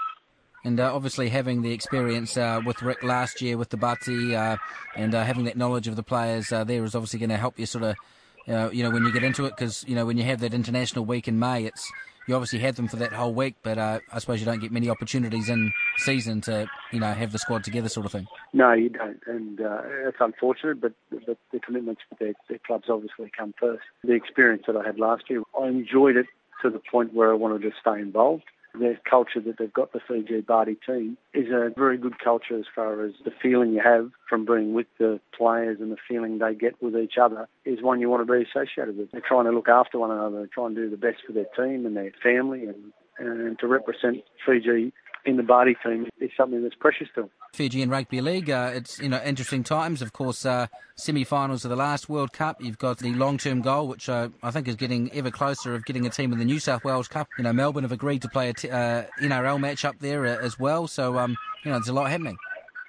And 0.64 0.80
uh, 0.80 0.94
obviously, 0.94 1.28
having 1.28 1.62
the 1.62 1.72
experience 1.72 2.36
uh, 2.36 2.60
with 2.64 2.82
Rick 2.82 3.02
last 3.02 3.42
year 3.42 3.58
with 3.58 3.68
the 3.68 3.76
Bati 3.76 4.34
uh, 4.34 4.56
and 4.96 5.14
uh, 5.14 5.22
having 5.22 5.44
that 5.44 5.56
knowledge 5.56 5.88
of 5.88 5.96
the 5.96 6.02
players 6.02 6.50
uh, 6.52 6.64
there 6.64 6.82
is 6.84 6.94
obviously 6.94 7.18
going 7.18 7.30
to 7.30 7.36
help 7.36 7.58
you 7.58 7.66
sort 7.66 7.84
of, 7.84 8.74
you 8.74 8.82
know, 8.82 8.90
when 8.90 9.04
you 9.04 9.12
get 9.12 9.24
into 9.24 9.44
it, 9.44 9.54
because 9.56 9.84
you 9.86 9.94
know 9.94 10.06
when 10.06 10.16
you 10.16 10.24
have 10.24 10.40
that 10.40 10.54
international 10.54 11.04
week 11.04 11.28
in 11.28 11.38
May, 11.38 11.64
it's 11.64 11.90
you 12.26 12.34
obviously 12.34 12.58
had 12.58 12.76
them 12.76 12.88
for 12.88 12.96
that 12.96 13.12
whole 13.12 13.34
week, 13.34 13.56
but 13.62 13.76
uh, 13.76 14.00
I 14.12 14.18
suppose 14.18 14.40
you 14.40 14.46
don't 14.46 14.60
get 14.60 14.72
many 14.72 14.88
opportunities 14.88 15.48
in 15.48 15.72
season 15.98 16.40
to 16.42 16.66
you 16.90 17.00
know 17.00 17.12
have 17.12 17.32
the 17.32 17.38
squad 17.38 17.64
together, 17.64 17.88
sort 17.88 18.06
of 18.06 18.12
thing. 18.12 18.26
No, 18.52 18.72
you 18.72 18.88
don't, 18.88 19.20
and 19.26 19.60
uh, 19.60 19.82
it's 20.06 20.16
unfortunate, 20.20 20.80
but, 20.80 20.92
but 21.10 21.38
the 21.52 21.60
commitments 21.60 22.00
for 22.08 22.16
their, 22.18 22.34
their 22.48 22.58
clubs 22.66 22.86
obviously 22.88 23.30
come 23.36 23.54
first. 23.60 23.82
The 24.02 24.12
experience 24.12 24.64
that 24.66 24.76
I 24.76 24.84
had 24.84 24.98
last 24.98 25.24
year, 25.28 25.42
I 25.60 25.68
enjoyed 25.68 26.16
it 26.16 26.26
to 26.62 26.70
the 26.70 26.80
point 26.90 27.12
where 27.12 27.30
I 27.30 27.34
wanted 27.34 27.62
to 27.62 27.72
stay 27.80 28.00
involved 28.00 28.44
the 28.74 28.96
culture 29.08 29.40
that 29.40 29.58
they've 29.58 29.72
got, 29.72 29.92
the 29.92 30.00
Fiji 30.06 30.40
Bati 30.40 30.76
team, 30.86 31.16
is 31.32 31.48
a 31.50 31.72
very 31.76 31.96
good 31.96 32.18
culture 32.18 32.58
as 32.58 32.66
far 32.74 33.04
as 33.04 33.12
the 33.24 33.30
feeling 33.42 33.72
you 33.72 33.80
have 33.80 34.10
from 34.28 34.44
being 34.44 34.74
with 34.74 34.86
the 34.98 35.20
players 35.36 35.78
and 35.80 35.92
the 35.92 35.96
feeling 36.08 36.38
they 36.38 36.54
get 36.54 36.80
with 36.82 36.96
each 36.96 37.14
other 37.20 37.48
is 37.64 37.82
one 37.82 38.00
you 38.00 38.08
want 38.08 38.26
to 38.26 38.32
be 38.32 38.44
associated 38.44 38.96
with. 38.96 39.10
They're 39.12 39.20
trying 39.20 39.44
to 39.44 39.52
look 39.52 39.68
after 39.68 39.98
one 39.98 40.10
another, 40.10 40.38
they're 40.38 40.46
trying 40.46 40.74
to 40.74 40.82
do 40.82 40.90
the 40.90 40.96
best 40.96 41.18
for 41.26 41.32
their 41.32 41.46
team 41.56 41.86
and 41.86 41.96
their 41.96 42.12
family 42.22 42.66
and, 42.66 42.92
and 43.18 43.58
to 43.60 43.66
represent 43.66 44.24
Fiji 44.44 44.92
in 45.26 45.36
the 45.36 45.42
Bati 45.42 45.76
team 45.82 46.06
is 46.20 46.30
something 46.36 46.62
that's 46.62 46.74
precious 46.74 47.08
to 47.14 47.22
them. 47.22 47.30
Fijian 47.52 47.88
Rugby 47.88 48.20
League, 48.20 48.50
uh, 48.50 48.72
it's 48.74 48.98
you 48.98 49.08
know 49.08 49.20
interesting 49.24 49.62
times. 49.62 50.02
Of 50.02 50.12
course, 50.12 50.44
uh, 50.44 50.66
semi-finals 50.96 51.64
of 51.64 51.70
the 51.70 51.76
last 51.76 52.08
World 52.08 52.32
Cup. 52.32 52.60
You've 52.60 52.78
got 52.78 52.98
the 52.98 53.12
long-term 53.14 53.62
goal, 53.62 53.88
which 53.88 54.08
uh, 54.08 54.28
I 54.42 54.50
think 54.50 54.68
is 54.68 54.76
getting 54.76 55.12
ever 55.12 55.30
closer 55.30 55.74
of 55.74 55.84
getting 55.84 56.06
a 56.06 56.10
team 56.10 56.32
in 56.32 56.38
the 56.38 56.44
New 56.44 56.58
South 56.58 56.84
Wales 56.84 57.08
Cup. 57.08 57.28
You 57.38 57.44
know, 57.44 57.52
Melbourne 57.52 57.84
have 57.84 57.92
agreed 57.92 58.22
to 58.22 58.28
play 58.28 58.50
a 58.50 58.52
t- 58.52 58.70
uh, 58.70 59.04
NRL 59.20 59.60
match 59.60 59.84
up 59.84 59.98
there 60.00 60.26
uh, 60.26 60.38
as 60.38 60.58
well. 60.58 60.86
So 60.86 61.18
um, 61.18 61.36
you 61.64 61.70
know, 61.70 61.78
there's 61.78 61.88
a 61.88 61.94
lot 61.94 62.10
happening. 62.10 62.36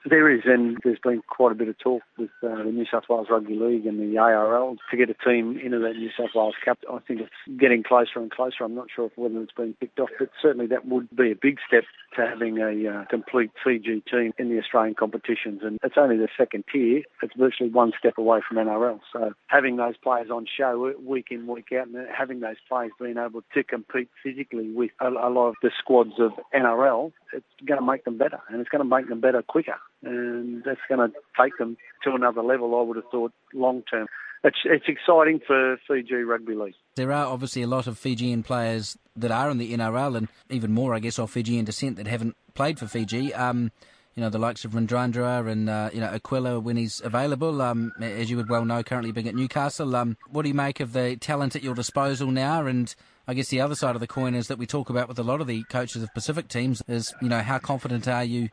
There 0.07 0.29
is, 0.29 0.41
and 0.45 0.77
there's 0.83 0.99
been 0.99 1.23
quite 1.27 1.51
a 1.51 1.55
bit 1.55 1.67
of 1.67 1.79
talk 1.79 2.03
with 2.19 2.29
uh, 2.43 2.57
the 2.57 2.71
New 2.71 2.85
South 2.91 3.05
Wales 3.09 3.25
Rugby 3.27 3.55
League 3.55 3.87
and 3.87 3.99
the 3.99 4.19
ARL 4.19 4.77
to 4.91 4.97
get 4.97 5.09
a 5.09 5.15
team 5.15 5.57
into 5.57 5.79
that 5.79 5.95
New 5.95 6.11
South 6.15 6.29
Wales 6.35 6.53
Cup. 6.63 6.77
I 6.91 6.99
think 6.99 7.21
it's 7.21 7.59
getting 7.59 7.81
closer 7.81 8.19
and 8.19 8.29
closer. 8.29 8.63
I'm 8.63 8.75
not 8.75 8.85
sure 8.95 9.09
whether 9.15 9.41
it's 9.41 9.53
been 9.53 9.73
picked 9.73 9.99
off, 9.99 10.11
but 10.19 10.29
certainly 10.39 10.67
that 10.67 10.85
would 10.85 11.09
be 11.15 11.31
a 11.31 11.35
big 11.35 11.57
step 11.67 11.85
to 12.17 12.21
having 12.21 12.59
a 12.59 12.87
uh, 12.87 13.05
complete 13.05 13.49
Fiji 13.63 14.03
team 14.11 14.31
in 14.37 14.49
the 14.49 14.59
Australian 14.59 14.93
competitions. 14.93 15.61
And 15.63 15.79
it's 15.83 15.95
only 15.97 16.17
the 16.17 16.29
second 16.37 16.65
tier. 16.71 17.01
It's 17.23 17.33
virtually 17.35 17.71
one 17.71 17.91
step 17.97 18.19
away 18.19 18.41
from 18.47 18.57
NRL. 18.57 18.99
So 19.11 19.33
having 19.47 19.77
those 19.77 19.97
players 19.97 20.29
on 20.29 20.45
show 20.45 20.93
week 21.03 21.29
in, 21.31 21.47
week 21.47 21.69
out, 21.73 21.87
and 21.87 22.07
having 22.15 22.41
those 22.41 22.57
players 22.69 22.91
being 23.01 23.17
able 23.17 23.41
to 23.55 23.63
compete 23.63 24.09
physically 24.21 24.69
with 24.69 24.91
a, 25.01 25.07
a 25.07 25.31
lot 25.33 25.47
of 25.47 25.55
the 25.63 25.71
squads 25.79 26.13
of 26.19 26.33
NRL, 26.53 27.11
it's 27.33 27.45
going 27.65 27.79
to 27.79 27.85
make 27.85 28.05
them 28.05 28.19
better, 28.19 28.39
and 28.49 28.61
it's 28.61 28.69
going 28.69 28.87
to 28.87 28.95
make 28.95 29.09
them 29.09 29.19
better 29.19 29.41
quicker 29.41 29.75
and 30.03 30.63
that's 30.63 30.79
going 30.87 31.09
to 31.09 31.15
take 31.39 31.57
them 31.57 31.77
to 32.03 32.13
another 32.13 32.41
level. 32.41 32.77
I 32.77 32.81
would 32.83 32.97
have 32.97 33.09
thought 33.11 33.33
long 33.53 33.83
term. 33.89 34.07
It's, 34.43 34.57
it's 34.63 34.85
exciting 34.87 35.41
for 35.45 35.77
Fiji 35.87 36.15
Rugby 36.15 36.53
League. 36.53 36.75
There 36.95 37.11
are 37.11 37.25
obviously 37.25 37.63
a 37.63 37.67
lot 37.67 37.87
of 37.87 37.97
Fijian 37.97 38.43
players 38.43 38.95
that 39.15 39.31
are 39.31 39.49
in 39.49 39.57
the 39.57 39.73
NRL, 39.73 40.17
and 40.17 40.27
even 40.51 40.71
more, 40.71 40.93
I 40.93 40.99
guess, 40.99 41.17
of 41.17 41.31
Fijian 41.31 41.65
descent 41.65 41.97
that 41.97 42.05
haven't 42.05 42.35
played 42.53 42.77
for 42.77 42.85
Fiji. 42.85 43.33
Um, 43.33 43.71
you 44.15 44.21
know, 44.21 44.29
the 44.29 44.39
likes 44.39 44.63
of 44.63 44.71
Radradra 44.71 45.51
and, 45.51 45.69
uh, 45.69 45.89
you 45.93 45.99
know, 45.99 46.07
Akuila 46.07 46.61
when 46.61 46.77
he's 46.77 47.01
available, 47.01 47.61
um, 47.61 47.91
as 47.99 48.29
you 48.29 48.37
would 48.37 48.49
well 48.49 48.63
know, 48.63 48.81
currently 48.81 49.11
being 49.11 49.27
at 49.27 49.35
Newcastle. 49.35 49.93
Um, 49.95 50.15
what 50.29 50.43
do 50.43 50.47
you 50.47 50.53
make 50.53 50.79
of 50.79 50.93
the 50.93 51.17
talent 51.17 51.55
at 51.55 51.63
your 51.63 51.75
disposal 51.75 52.31
now? 52.31 52.65
And 52.65 52.93
I 53.27 53.33
guess 53.33 53.49
the 53.49 53.59
other 53.59 53.75
side 53.75 53.95
of 53.95 53.99
the 53.99 54.07
coin 54.07 54.33
is 54.33 54.47
that 54.47 54.57
we 54.57 54.65
talk 54.65 54.89
about 54.89 55.09
with 55.09 55.19
a 55.19 55.23
lot 55.23 55.41
of 55.41 55.47
the 55.47 55.63
coaches 55.63 56.01
of 56.01 56.13
Pacific 56.13 56.47
teams 56.47 56.81
is, 56.87 57.13
you 57.21 57.27
know, 57.27 57.41
how 57.41 57.57
confident 57.57 58.07
are 58.07 58.23
you 58.23 58.49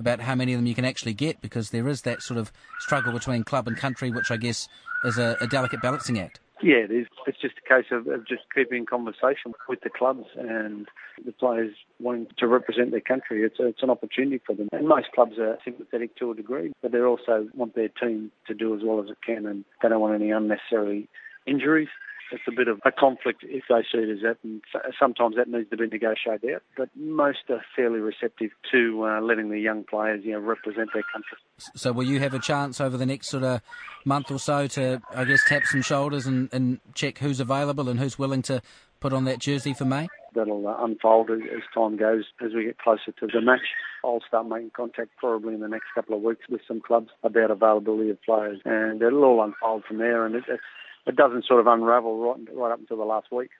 about 0.00 0.20
how 0.20 0.34
many 0.34 0.52
of 0.52 0.58
them 0.58 0.66
you 0.66 0.74
can 0.74 0.84
actually 0.84 1.14
get 1.14 1.40
because 1.40 1.70
there 1.70 1.88
is 1.88 2.02
that 2.02 2.22
sort 2.22 2.38
of 2.38 2.50
struggle 2.80 3.12
between 3.12 3.44
club 3.44 3.68
and 3.68 3.76
country, 3.76 4.10
which 4.10 4.30
I 4.30 4.36
guess 4.36 4.68
is 5.04 5.18
a, 5.18 5.36
a 5.40 5.46
delicate 5.46 5.80
balancing 5.82 6.18
act. 6.18 6.40
Yeah, 6.62 6.76
it 6.76 6.90
is. 6.90 7.06
It's 7.26 7.40
just 7.40 7.54
a 7.64 7.68
case 7.68 7.86
of, 7.90 8.06
of 8.08 8.26
just 8.26 8.42
keeping 8.54 8.84
conversation 8.84 9.54
with 9.68 9.80
the 9.80 9.88
clubs 9.88 10.26
and 10.36 10.86
the 11.24 11.32
players 11.32 11.74
wanting 12.00 12.26
to 12.38 12.46
represent 12.46 12.90
their 12.90 13.00
country. 13.00 13.44
It's, 13.44 13.58
a, 13.58 13.68
it's 13.68 13.82
an 13.82 13.88
opportunity 13.88 14.42
for 14.44 14.54
them. 14.54 14.68
And 14.72 14.86
most 14.86 15.06
clubs 15.14 15.38
are 15.38 15.58
sympathetic 15.64 16.16
to 16.16 16.32
a 16.32 16.34
degree, 16.34 16.72
but 16.82 16.92
they 16.92 17.00
also 17.00 17.48
want 17.54 17.74
their 17.74 17.88
team 17.88 18.30
to 18.46 18.54
do 18.54 18.74
as 18.74 18.82
well 18.84 19.02
as 19.02 19.08
it 19.08 19.18
can 19.24 19.46
and 19.46 19.64
they 19.82 19.88
don't 19.88 20.00
want 20.00 20.20
any 20.20 20.30
unnecessary 20.30 21.08
injuries 21.46 21.88
it's 22.32 22.42
a 22.48 22.52
bit 22.52 22.68
of 22.68 22.80
a 22.84 22.92
conflict 22.92 23.44
if 23.44 23.64
they 23.68 23.82
see 23.92 23.98
it 23.98 24.10
as 24.10 24.22
that, 24.22 24.36
and 24.42 24.62
sometimes 24.98 25.36
that 25.36 25.48
needs 25.48 25.70
to 25.70 25.76
be 25.76 25.86
negotiated 25.86 26.54
out. 26.54 26.62
But 26.76 26.88
most 26.94 27.38
are 27.48 27.62
fairly 27.76 28.00
receptive 28.00 28.50
to 28.72 29.04
uh, 29.04 29.20
letting 29.20 29.50
the 29.50 29.58
young 29.58 29.84
players, 29.84 30.24
you 30.24 30.32
know, 30.32 30.38
represent 30.38 30.90
their 30.92 31.04
country. 31.12 31.38
So, 31.76 31.92
will 31.92 32.04
you 32.04 32.20
have 32.20 32.34
a 32.34 32.38
chance 32.38 32.80
over 32.80 32.96
the 32.96 33.06
next 33.06 33.28
sort 33.28 33.44
of 33.44 33.60
month 34.04 34.30
or 34.30 34.38
so 34.38 34.66
to, 34.68 35.00
I 35.14 35.24
guess, 35.24 35.40
tap 35.46 35.62
some 35.66 35.82
shoulders 35.82 36.26
and, 36.26 36.48
and 36.52 36.80
check 36.94 37.18
who's 37.18 37.40
available 37.40 37.88
and 37.88 37.98
who's 37.98 38.18
willing 38.18 38.42
to 38.42 38.62
put 39.00 39.12
on 39.12 39.24
that 39.24 39.38
jersey 39.38 39.74
for 39.74 39.84
May? 39.84 40.08
That'll 40.34 40.66
uh, 40.68 40.76
unfold 40.84 41.30
as, 41.30 41.40
as 41.54 41.62
time 41.74 41.96
goes, 41.96 42.24
as 42.44 42.52
we 42.54 42.64
get 42.64 42.78
closer 42.78 43.12
to 43.18 43.26
the 43.26 43.40
match. 43.40 43.60
I'll 44.04 44.22
start 44.26 44.46
making 44.46 44.70
contact 44.70 45.10
probably 45.18 45.54
in 45.54 45.60
the 45.60 45.68
next 45.68 45.86
couple 45.94 46.16
of 46.16 46.22
weeks 46.22 46.48
with 46.48 46.60
some 46.66 46.80
clubs 46.80 47.10
about 47.22 47.50
availability 47.50 48.10
of 48.10 48.22
players, 48.22 48.60
and 48.64 49.02
it'll 49.02 49.24
all 49.24 49.42
unfold 49.42 49.84
from 49.84 49.98
there. 49.98 50.24
And 50.24 50.36
it, 50.36 50.44
it's 50.48 50.62
it 51.06 51.16
doesn't 51.16 51.46
sort 51.46 51.60
of 51.60 51.66
unravel 51.66 52.18
right, 52.18 52.54
right 52.54 52.72
up 52.72 52.80
until 52.80 52.96
the 52.96 53.04
last 53.04 53.32
week. 53.32 53.50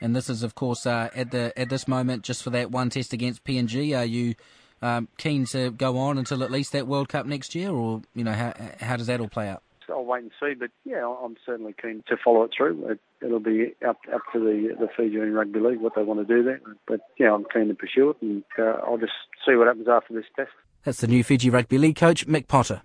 And 0.00 0.14
this 0.14 0.28
is, 0.28 0.42
of 0.42 0.54
course, 0.54 0.86
uh, 0.86 1.08
at 1.14 1.30
the 1.30 1.58
at 1.58 1.68
this 1.68 1.86
moment, 1.86 2.24
just 2.24 2.42
for 2.42 2.50
that 2.50 2.70
one 2.70 2.90
test 2.90 3.12
against 3.12 3.44
PNG. 3.44 3.96
Are 3.96 4.04
you 4.04 4.34
um, 4.82 5.08
keen 5.16 5.46
to 5.46 5.70
go 5.70 5.98
on 5.98 6.18
until 6.18 6.42
at 6.42 6.50
least 6.50 6.72
that 6.72 6.86
World 6.86 7.08
Cup 7.08 7.26
next 7.26 7.54
year, 7.54 7.70
or 7.70 8.02
you 8.14 8.24
know, 8.24 8.32
how 8.32 8.52
how 8.80 8.96
does 8.96 9.06
that 9.06 9.20
all 9.20 9.28
play 9.28 9.48
out? 9.48 9.62
I'll 9.88 10.04
wait 10.04 10.22
and 10.22 10.32
see, 10.40 10.54
but 10.54 10.70
yeah, 10.84 11.06
I'm 11.06 11.36
certainly 11.44 11.74
keen 11.80 12.02
to 12.08 12.16
follow 12.22 12.42
it 12.44 12.52
through. 12.56 12.88
It, 12.88 13.00
will 13.22 13.40
be 13.40 13.74
up 13.86 13.98
up 14.12 14.22
to 14.32 14.40
the 14.40 14.74
the 14.78 14.88
Fijian 14.96 15.32
Rugby 15.32 15.60
League 15.60 15.80
what 15.80 15.94
they 15.94 16.02
want 16.02 16.26
to 16.26 16.34
do 16.34 16.42
there. 16.42 16.60
But 16.86 17.00
yeah, 17.18 17.32
I'm 17.32 17.44
keen 17.52 17.68
to 17.68 17.74
pursue 17.74 18.10
it, 18.10 18.16
and 18.20 18.44
uh, 18.58 18.80
I'll 18.86 18.98
just 18.98 19.12
see 19.46 19.54
what 19.54 19.66
happens 19.66 19.88
after 19.88 20.14
this 20.14 20.24
test. 20.36 20.50
That's 20.84 21.00
the 21.00 21.06
new 21.06 21.24
Fiji 21.24 21.50
Rugby 21.50 21.78
League 21.78 21.96
coach, 21.96 22.26
Mick 22.26 22.46
Potter. 22.46 22.82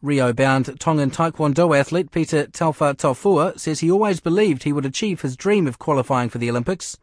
Rio-bound 0.00 0.78
Tongan 0.78 1.10
Taekwondo 1.10 1.76
athlete 1.76 2.12
Pita 2.12 2.48
Taufatofua 2.52 3.58
says 3.58 3.80
he 3.80 3.90
always 3.90 4.20
believed 4.20 4.62
he 4.62 4.72
would 4.72 4.86
achieve 4.86 5.22
his 5.22 5.36
dream 5.36 5.66
of 5.66 5.80
qualifying 5.80 6.28
for 6.28 6.38
the 6.38 6.48
Olympics. 6.48 6.96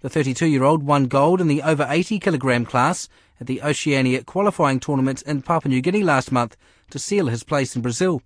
The 0.00 0.08
32-year-old 0.08 0.84
won 0.84 1.06
gold 1.06 1.40
in 1.40 1.48
the 1.48 1.62
over 1.62 1.86
80 1.88 2.20
kilogram 2.20 2.66
class 2.66 3.08
at 3.40 3.48
the 3.48 3.60
Oceania 3.62 4.22
qualifying 4.22 4.78
tournament 4.78 5.22
in 5.22 5.42
Papua 5.42 5.70
New 5.70 5.80
Guinea 5.80 6.04
last 6.04 6.30
month 6.30 6.56
to 6.90 7.00
seal 7.00 7.26
his 7.26 7.42
place 7.42 7.74
in 7.74 7.82
Brazil, 7.82 8.22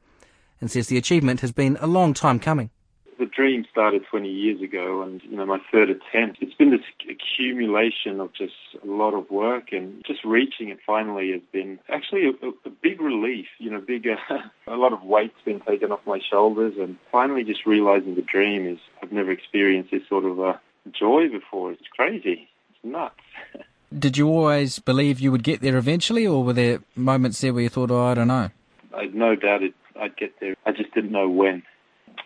and 0.61 0.71
says 0.71 0.88
the 0.88 0.99
achievement 0.99 1.40
has 1.40 1.52
been 1.52 1.78
a 1.80 1.87
long 1.87 2.12
time 2.12 2.38
coming 2.38 2.71
the 3.19 3.27
dream 3.27 3.65
started 3.71 4.05
20 4.11 4.29
years 4.29 4.61
ago 4.63 5.03
and, 5.03 5.21
you 5.25 5.37
know, 5.37 5.47
my 5.47 5.59
third 5.73 5.91
attempt. 5.91 6.39
It's 6.41 6.55
been 6.55 6.71
this 6.71 6.81
accumulation 7.09 8.21
of 8.21 8.33
just 8.33 8.55
a 8.83 8.87
lot 8.87 9.15
of 9.15 9.31
work 9.31 9.73
and 9.73 10.05
just 10.07 10.25
reaching 10.25 10.69
it 10.69 10.79
finally 10.87 11.33
has 11.33 11.43
been 11.53 11.79
actually 11.89 12.27
a, 12.27 12.49
a 12.65 12.71
big 12.71 13.01
relief, 13.01 13.47
you 13.59 13.71
know, 13.71 13.81
big, 13.81 14.07
uh, 14.07 14.39
a 14.67 14.77
lot 14.77 14.93
of 14.93 15.03
weight's 15.03 15.41
been 15.45 15.61
taken 15.61 15.93
off 15.93 16.01
my 16.07 16.21
shoulders 16.31 16.75
and 16.79 16.97
finally 17.11 17.45
just 17.45 17.67
realizing 17.67 18.15
the 18.15 18.23
dream 18.23 18.67
is, 18.67 18.79
I've 19.03 19.13
never 19.13 19.31
experienced 19.31 19.91
this 19.91 20.09
sort 20.09 20.25
of 20.25 20.41
uh, 20.41 20.55
joy 20.93 21.29
before. 21.29 21.73
It's 21.73 21.89
crazy. 21.95 22.49
It's 22.71 22.85
nuts. 22.85 23.15
Did 23.99 24.19
you 24.19 24.29
always 24.29 24.79
believe 24.79 25.19
you 25.19 25.33
would 25.33 25.43
get 25.43 25.63
there 25.63 25.77
eventually 25.77 26.27
or 26.27 26.45
were 26.45 26.53
there 26.53 26.81
moments 26.95 27.41
there 27.41 27.55
where 27.55 27.63
you 27.63 27.71
thought, 27.71 27.91
oh, 27.91 28.05
I 28.05 28.15
don't 28.15 28.29
know? 28.29 28.51
I 28.95 29.03
had 29.03 29.15
no 29.15 29.35
doubt 29.35 29.63
it, 29.63 29.75
I'd 29.99 30.17
get 30.17 30.39
there. 30.41 30.55
I 30.67 30.73
just 30.73 30.93
didn't 30.93 31.13
know 31.13 31.29
when. 31.29 31.63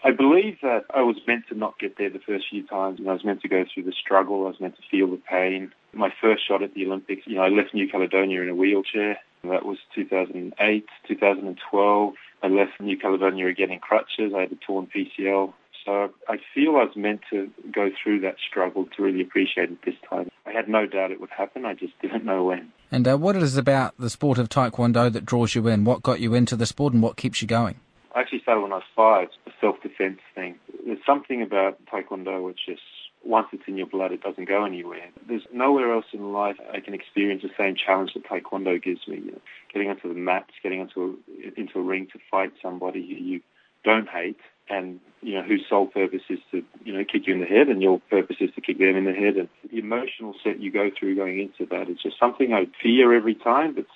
I 0.04 0.10
believe 0.10 0.58
that 0.62 0.84
I 0.92 1.02
was 1.02 1.16
meant 1.28 1.46
to 1.48 1.54
not 1.54 1.78
get 1.78 1.96
there 1.96 2.10
the 2.10 2.18
first 2.18 2.46
few 2.50 2.66
times, 2.66 2.98
and 2.98 3.08
I 3.08 3.12
was 3.12 3.24
meant 3.24 3.40
to 3.42 3.48
go 3.48 3.64
through 3.72 3.84
the 3.84 3.92
struggle. 3.92 4.46
I 4.46 4.48
was 4.48 4.60
meant 4.60 4.76
to 4.76 4.82
feel 4.90 5.08
the 5.08 5.20
pain. 5.30 5.72
My 5.92 6.12
first 6.20 6.46
shot 6.46 6.62
at 6.62 6.74
the 6.74 6.86
Olympics, 6.86 7.22
you 7.26 7.36
know, 7.36 7.42
I 7.42 7.48
left 7.48 7.72
New 7.72 7.88
Caledonia 7.88 8.42
in 8.42 8.48
a 8.48 8.54
wheelchair. 8.54 9.18
That 9.44 9.64
was 9.64 9.78
2008, 9.94 10.86
2012. 11.06 12.14
I 12.42 12.48
left 12.48 12.80
New 12.80 12.98
Caledonia 12.98 13.46
again 13.46 13.70
in 13.70 13.78
crutches. 13.78 14.32
I 14.36 14.40
had 14.40 14.52
a 14.52 14.56
torn 14.56 14.88
PCL. 14.88 15.52
So 15.84 16.10
I 16.28 16.38
feel 16.54 16.76
I 16.76 16.84
was 16.84 16.96
meant 16.96 17.22
to 17.30 17.50
go 17.72 17.90
through 18.02 18.20
that 18.20 18.36
struggle 18.48 18.86
to 18.96 19.02
really 19.02 19.20
appreciate 19.20 19.70
it 19.70 19.84
this 19.84 19.96
time. 20.08 20.30
I 20.46 20.52
had 20.52 20.68
no 20.68 20.86
doubt 20.86 21.10
it 21.10 21.20
would 21.20 21.30
happen. 21.30 21.64
I 21.64 21.74
just 21.74 21.98
didn't 22.02 22.24
know 22.24 22.44
when. 22.44 22.72
And 22.90 23.06
uh, 23.06 23.16
what 23.16 23.36
is 23.36 23.56
it 23.56 23.60
about 23.60 23.94
the 23.98 24.10
sport 24.10 24.38
of 24.38 24.48
Taekwondo 24.48 25.12
that 25.12 25.24
draws 25.24 25.54
you 25.54 25.66
in? 25.68 25.84
What 25.84 26.02
got 26.02 26.20
you 26.20 26.34
into 26.34 26.56
the 26.56 26.66
sport 26.66 26.92
and 26.92 27.02
what 27.02 27.16
keeps 27.16 27.42
you 27.42 27.48
going? 27.48 27.80
I 28.14 28.20
actually 28.20 28.40
started 28.40 28.60
when 28.60 28.72
I 28.72 28.76
was 28.76 28.84
five, 28.94 29.28
the 29.44 29.52
self-defense 29.60 30.20
thing. 30.34 30.56
There's 30.84 30.98
something 31.06 31.42
about 31.42 31.78
Taekwondo 31.86 32.44
which 32.44 32.68
is, 32.68 32.78
once 33.24 33.48
it's 33.52 33.62
in 33.66 33.76
your 33.76 33.86
blood, 33.86 34.12
it 34.12 34.22
doesn't 34.22 34.48
go 34.48 34.64
anywhere. 34.64 35.08
There's 35.28 35.46
nowhere 35.52 35.94
else 35.94 36.06
in 36.12 36.32
life 36.32 36.56
I 36.72 36.80
can 36.80 36.92
experience 36.92 37.42
the 37.42 37.50
same 37.56 37.76
challenge 37.76 38.14
that 38.14 38.24
Taekwondo 38.24 38.82
gives 38.82 39.06
me. 39.06 39.16
You 39.16 39.32
know, 39.32 39.40
getting 39.72 39.88
onto 39.88 40.08
the 40.08 40.18
mats, 40.18 40.50
getting 40.62 40.80
onto 40.80 41.16
a, 41.28 41.60
into 41.60 41.78
a 41.78 41.82
ring 41.82 42.08
to 42.12 42.18
fight 42.30 42.52
somebody 42.60 43.00
who 43.00 43.24
you 43.24 43.40
don't 43.84 44.08
hate, 44.08 44.38
and 44.68 45.00
you 45.22 45.34
know 45.34 45.42
whose 45.42 45.64
sole 45.68 45.86
purpose 45.86 46.22
is 46.28 46.38
to 46.50 46.62
you 46.84 46.92
know 46.92 47.04
kick 47.04 47.26
you 47.26 47.34
in 47.34 47.40
the 47.40 47.46
head, 47.46 47.68
and 47.68 47.82
your 47.82 48.00
purpose 48.10 48.36
is 48.40 48.50
to 48.54 48.60
kick 48.60 48.78
them 48.78 48.96
in 48.96 49.04
the 49.04 49.12
head. 49.12 49.36
And 49.36 49.48
the 49.70 49.78
emotional 49.78 50.34
set 50.42 50.60
you 50.60 50.70
go 50.70 50.90
through 50.96 51.16
going 51.16 51.40
into 51.40 51.66
that 51.70 51.88
is 51.88 51.98
just 52.02 52.18
something 52.18 52.52
I 52.52 52.66
fear 52.82 53.14
every 53.14 53.34
time, 53.34 53.74
but 53.74 53.86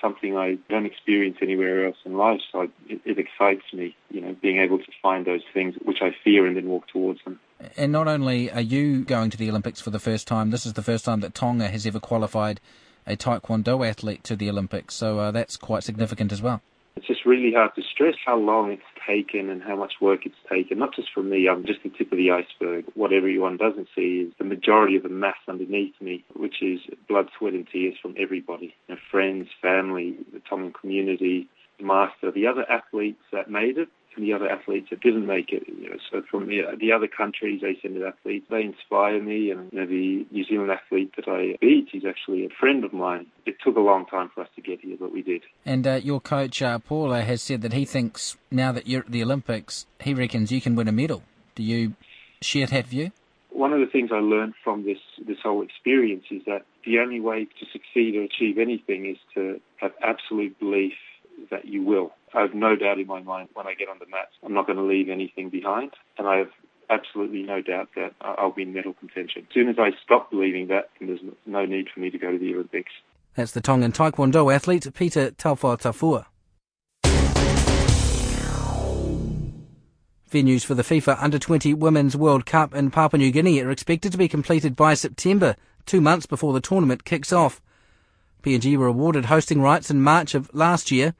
something 0.00 0.36
I 0.36 0.58
don't 0.68 0.86
experience 0.86 1.38
anywhere 1.42 1.86
else 1.86 1.96
in 2.04 2.16
life. 2.16 2.40
So 2.52 2.68
it, 2.88 3.00
it 3.04 3.18
excites 3.18 3.64
me, 3.72 3.96
you 4.10 4.20
know, 4.20 4.36
being 4.40 4.58
able 4.58 4.78
to 4.78 4.92
find 5.02 5.26
those 5.26 5.42
things 5.52 5.74
which 5.84 6.02
I 6.02 6.14
fear 6.24 6.46
and 6.46 6.56
then 6.56 6.66
walk 6.66 6.88
towards 6.88 7.22
them. 7.24 7.40
And 7.76 7.92
not 7.92 8.08
only 8.08 8.50
are 8.50 8.60
you 8.60 9.04
going 9.04 9.30
to 9.30 9.36
the 9.36 9.50
Olympics 9.50 9.80
for 9.80 9.90
the 9.90 9.98
first 9.98 10.28
time, 10.28 10.50
this 10.50 10.66
is 10.66 10.74
the 10.74 10.82
first 10.82 11.04
time 11.04 11.20
that 11.20 11.34
Tonga 11.34 11.68
has 11.68 11.86
ever 11.86 12.00
qualified 12.00 12.60
a 13.06 13.16
Taekwondo 13.16 13.88
athlete 13.88 14.22
to 14.24 14.36
the 14.36 14.50
Olympics. 14.50 14.94
So 14.94 15.18
uh, 15.18 15.30
that's 15.30 15.56
quite 15.56 15.82
significant 15.82 16.32
as 16.32 16.42
well. 16.42 16.62
It's 16.96 17.06
just 17.06 17.24
really 17.24 17.52
hard 17.54 17.74
to 17.76 17.82
stress 17.82 18.16
how 18.26 18.36
long 18.36 18.72
it's 18.72 18.82
taken 19.06 19.50
and 19.50 19.62
how 19.62 19.76
much 19.76 19.94
work 20.00 20.26
it's 20.26 20.34
taken. 20.50 20.78
Not 20.78 20.94
just 20.94 21.08
from 21.14 21.30
me, 21.30 21.48
I'm 21.48 21.64
just 21.64 21.82
the 21.82 21.90
tip 21.90 22.10
of 22.10 22.18
the 22.18 22.30
iceberg. 22.30 22.86
What 22.94 23.12
everyone 23.12 23.56
doesn't 23.56 23.88
see 23.94 24.26
is 24.26 24.32
the 24.38 24.44
majority 24.44 24.96
of 24.96 25.04
the 25.04 25.08
mass 25.08 25.36
underneath 25.46 25.94
me, 26.00 26.24
which 26.34 26.62
is 26.62 26.80
blood, 27.08 27.28
sweat, 27.38 27.54
and 27.54 27.68
tears 27.70 27.94
from 28.02 28.14
everybody 28.18 28.74
you 28.88 28.94
know, 28.94 29.00
friends, 29.10 29.48
family, 29.62 30.16
the 30.32 30.40
Tongan 30.50 30.72
community, 30.72 31.48
the 31.78 31.84
master, 31.84 32.32
the 32.32 32.46
other 32.46 32.68
athletes 32.70 33.22
that 33.32 33.50
made 33.50 33.78
it, 33.78 33.88
the 34.22 34.32
other 34.32 34.48
athletes 34.48 34.90
that 34.90 35.00
didn't 35.00 35.26
make 35.26 35.52
it. 35.52 35.64
You 35.66 35.90
know, 35.90 35.96
so 36.10 36.22
from 36.30 36.46
the, 36.46 36.62
the 36.78 36.92
other 36.92 37.08
countries, 37.08 37.60
they 37.60 37.78
send 37.80 38.02
athletes. 38.02 38.46
They 38.50 38.62
inspire 38.62 39.22
me, 39.22 39.50
and 39.50 39.72
you 39.72 39.80
know, 39.80 39.86
the 39.86 40.26
New 40.30 40.44
Zealand 40.44 40.70
athlete 40.70 41.14
that 41.16 41.28
I 41.28 41.56
beat 41.60 41.88
is 41.92 42.04
actually 42.04 42.44
a 42.44 42.48
friend 42.48 42.84
of 42.84 42.92
mine. 42.92 43.26
It 43.46 43.56
took 43.64 43.76
a 43.76 43.80
long 43.80 44.06
time 44.06 44.30
for 44.34 44.42
us 44.42 44.48
to 44.56 44.62
get 44.62 44.80
here, 44.80 44.96
but 44.98 45.12
we 45.12 45.22
did. 45.22 45.42
And 45.64 45.86
uh, 45.86 46.00
your 46.02 46.20
coach 46.20 46.62
uh, 46.62 46.78
Paula 46.78 47.22
has 47.22 47.42
said 47.42 47.62
that 47.62 47.72
he 47.72 47.84
thinks 47.84 48.36
now 48.50 48.72
that 48.72 48.86
you're 48.86 49.02
at 49.02 49.10
the 49.10 49.22
Olympics, 49.22 49.86
he 50.00 50.14
reckons 50.14 50.52
you 50.52 50.60
can 50.60 50.74
win 50.74 50.88
a 50.88 50.92
medal. 50.92 51.22
Do 51.54 51.62
you 51.62 51.94
share 52.40 52.66
that 52.66 52.86
view? 52.86 53.12
One 53.50 53.72
of 53.72 53.80
the 53.80 53.86
things 53.86 54.10
I 54.12 54.20
learned 54.20 54.54
from 54.62 54.84
this 54.84 54.98
this 55.26 55.38
whole 55.42 55.62
experience 55.62 56.24
is 56.30 56.42
that 56.46 56.62
the 56.84 57.00
only 57.00 57.18
way 57.18 57.44
to 57.44 57.66
succeed 57.72 58.14
or 58.14 58.22
achieve 58.22 58.58
anything 58.58 59.06
is 59.06 59.16
to 59.34 59.60
have 59.78 59.92
absolute 60.02 60.58
belief 60.60 60.92
that 61.50 61.64
you 61.64 61.82
will. 61.82 62.12
I 62.34 62.42
have 62.42 62.54
no 62.54 62.76
doubt 62.76 62.98
in 62.98 63.06
my 63.06 63.22
mind 63.22 63.48
when 63.54 63.66
I 63.66 63.74
get 63.74 63.88
on 63.88 63.98
the 63.98 64.06
mats, 64.06 64.32
I'm 64.44 64.54
not 64.54 64.66
going 64.66 64.78
to 64.78 64.84
leave 64.84 65.08
anything 65.08 65.50
behind. 65.50 65.92
And 66.18 66.26
I 66.26 66.38
have 66.38 66.50
absolutely 66.90 67.42
no 67.42 67.60
doubt 67.62 67.88
that 67.96 68.14
I'll 68.20 68.52
be 68.52 68.62
in 68.62 68.72
medal 68.72 68.94
contention. 68.94 69.46
As 69.48 69.54
soon 69.54 69.68
as 69.68 69.76
I 69.78 69.90
stop 70.04 70.30
believing 70.30 70.68
that, 70.68 70.90
there's 71.00 71.20
no 71.46 71.64
need 71.64 71.88
for 71.92 72.00
me 72.00 72.10
to 72.10 72.18
go 72.18 72.32
to 72.32 72.38
the 72.38 72.54
Olympics. 72.54 72.92
That's 73.34 73.52
the 73.52 73.60
Tongan 73.60 73.92
Taekwondo 73.92 74.52
athlete 74.52 74.92
Pita 74.94 75.34
Taufatofua. 75.38 76.26
Venues 80.30 80.64
for 80.64 80.74
the 80.74 80.82
FIFA 80.82 81.22
Under 81.22 81.38
20 81.38 81.72
Women's 81.72 82.14
World 82.14 82.44
Cup 82.44 82.74
in 82.74 82.90
Papua 82.90 83.18
New 83.18 83.30
Guinea 83.30 83.62
are 83.62 83.70
expected 83.70 84.12
to 84.12 84.18
be 84.18 84.28
completed 84.28 84.76
by 84.76 84.92
September, 84.92 85.56
two 85.86 86.02
months 86.02 86.26
before 86.26 86.52
the 86.52 86.60
tournament 86.60 87.04
kicks 87.04 87.32
off. 87.32 87.62
PNG 88.42 88.76
were 88.76 88.86
awarded 88.86 89.26
hosting 89.26 89.62
rights 89.62 89.90
in 89.90 90.02
March 90.02 90.34
of 90.34 90.52
last 90.54 90.90
year. 90.90 91.14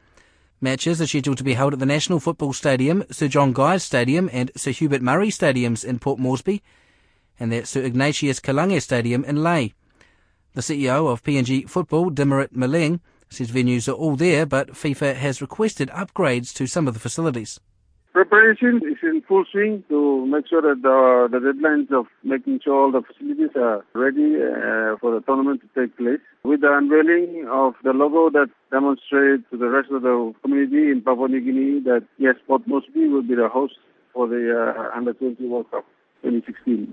Matches 0.61 1.01
are 1.01 1.07
scheduled 1.07 1.39
to 1.39 1.45
be 1.45 1.55
held 1.55 1.73
at 1.73 1.79
the 1.79 1.87
National 1.87 2.19
Football 2.19 2.53
Stadium, 2.53 3.05
Sir 3.13 3.29
John 3.29 3.53
Guise 3.53 3.85
Stadium, 3.85 4.29
and 4.33 4.51
Sir 4.57 4.73
Hubert 4.73 5.03
Murray 5.03 5.29
Stadiums 5.29 5.85
in 5.85 6.01
Port 6.01 6.19
Moresby, 6.19 6.63
and 7.39 7.55
at 7.55 7.69
Sir 7.69 7.83
Ignatius 7.83 8.41
Kilage 8.41 8.83
Stadium 8.83 9.25
in 9.25 9.45
Lae. 9.45 9.73
The 10.55 10.61
CEO 10.61 11.09
of 11.13 11.23
PNG 11.23 11.69
Football, 11.69 12.11
Dimirit 12.11 12.55
Maling, 12.57 12.99
says 13.31 13.53
venues 13.53 13.87
are 13.89 13.93
all 13.93 14.17
there, 14.17 14.47
but 14.47 14.71
FIFA 14.71 15.15
has 15.15 15.41
requested 15.41 15.91
upgrades 15.91 16.53
to 16.55 16.67
some 16.67 16.89
of 16.89 16.95
the 16.95 17.01
facilities. 17.01 17.61
Preparation 18.19 18.81
is 18.83 18.99
in 19.05 19.23
full 19.29 19.45
swing 19.49 19.85
to 19.89 20.27
make 20.27 20.49
sure 20.49 20.61
that 20.61 20.83
the, 20.83 21.29
the 21.31 21.39
deadlines 21.39 21.97
of 21.97 22.07
making 22.25 22.59
sure 22.65 22.75
all 22.75 22.91
the 22.91 23.01
facilities 23.01 23.55
are 23.55 23.85
ready 23.95 24.35
uh, 24.43 24.99
for 24.99 25.15
the 25.15 25.23
tournament 25.25 25.61
to 25.63 25.69
take 25.81 25.97
place. 25.97 26.19
With 26.43 26.63
the 26.63 26.77
unveiling 26.77 27.47
of 27.49 27.75
the 27.85 27.93
logo 27.93 28.29
that 28.31 28.51
demonstrates 28.73 29.45
to 29.53 29.57
the 29.57 29.69
rest 29.69 29.93
of 29.93 30.03
the 30.03 30.35
community 30.43 30.91
in 30.91 31.01
Papua 31.01 31.29
New 31.29 31.41
Guinea 31.41 31.79
that 31.85 32.09
yes, 32.19 32.35
Port 32.49 32.67
Moresby 32.67 33.07
will 33.07 33.23
be 33.23 33.37
the 33.37 33.49
host 33.49 33.75
for 34.13 34.27
the 34.27 34.51
uh, 34.51 34.97
Under 34.97 35.13
20 35.13 35.47
World 35.47 35.71
Cup 35.71 35.85
2016. 36.25 36.93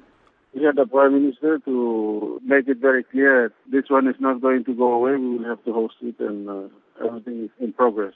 We 0.54 0.64
had 0.64 0.76
the 0.76 0.86
Prime 0.86 1.14
Minister 1.20 1.58
to 1.66 2.40
make 2.46 2.68
it 2.68 2.78
very 2.78 3.04
clear 3.04 3.52
this 3.72 3.86
one 3.90 4.08
is 4.08 4.16
not 4.20 4.42
going 4.42 4.64
to 4.66 4.76
go 4.76 4.94
away. 4.94 5.16
We 5.16 5.40
will 5.40 5.46
have 5.46 5.66
to 5.66 5.74
host 5.74 5.96
it 6.04 6.20
and 6.20 6.48
uh, 6.48 6.70
everything 7.04 7.46
is 7.46 7.50
in 7.60 7.74
progress. 7.74 8.14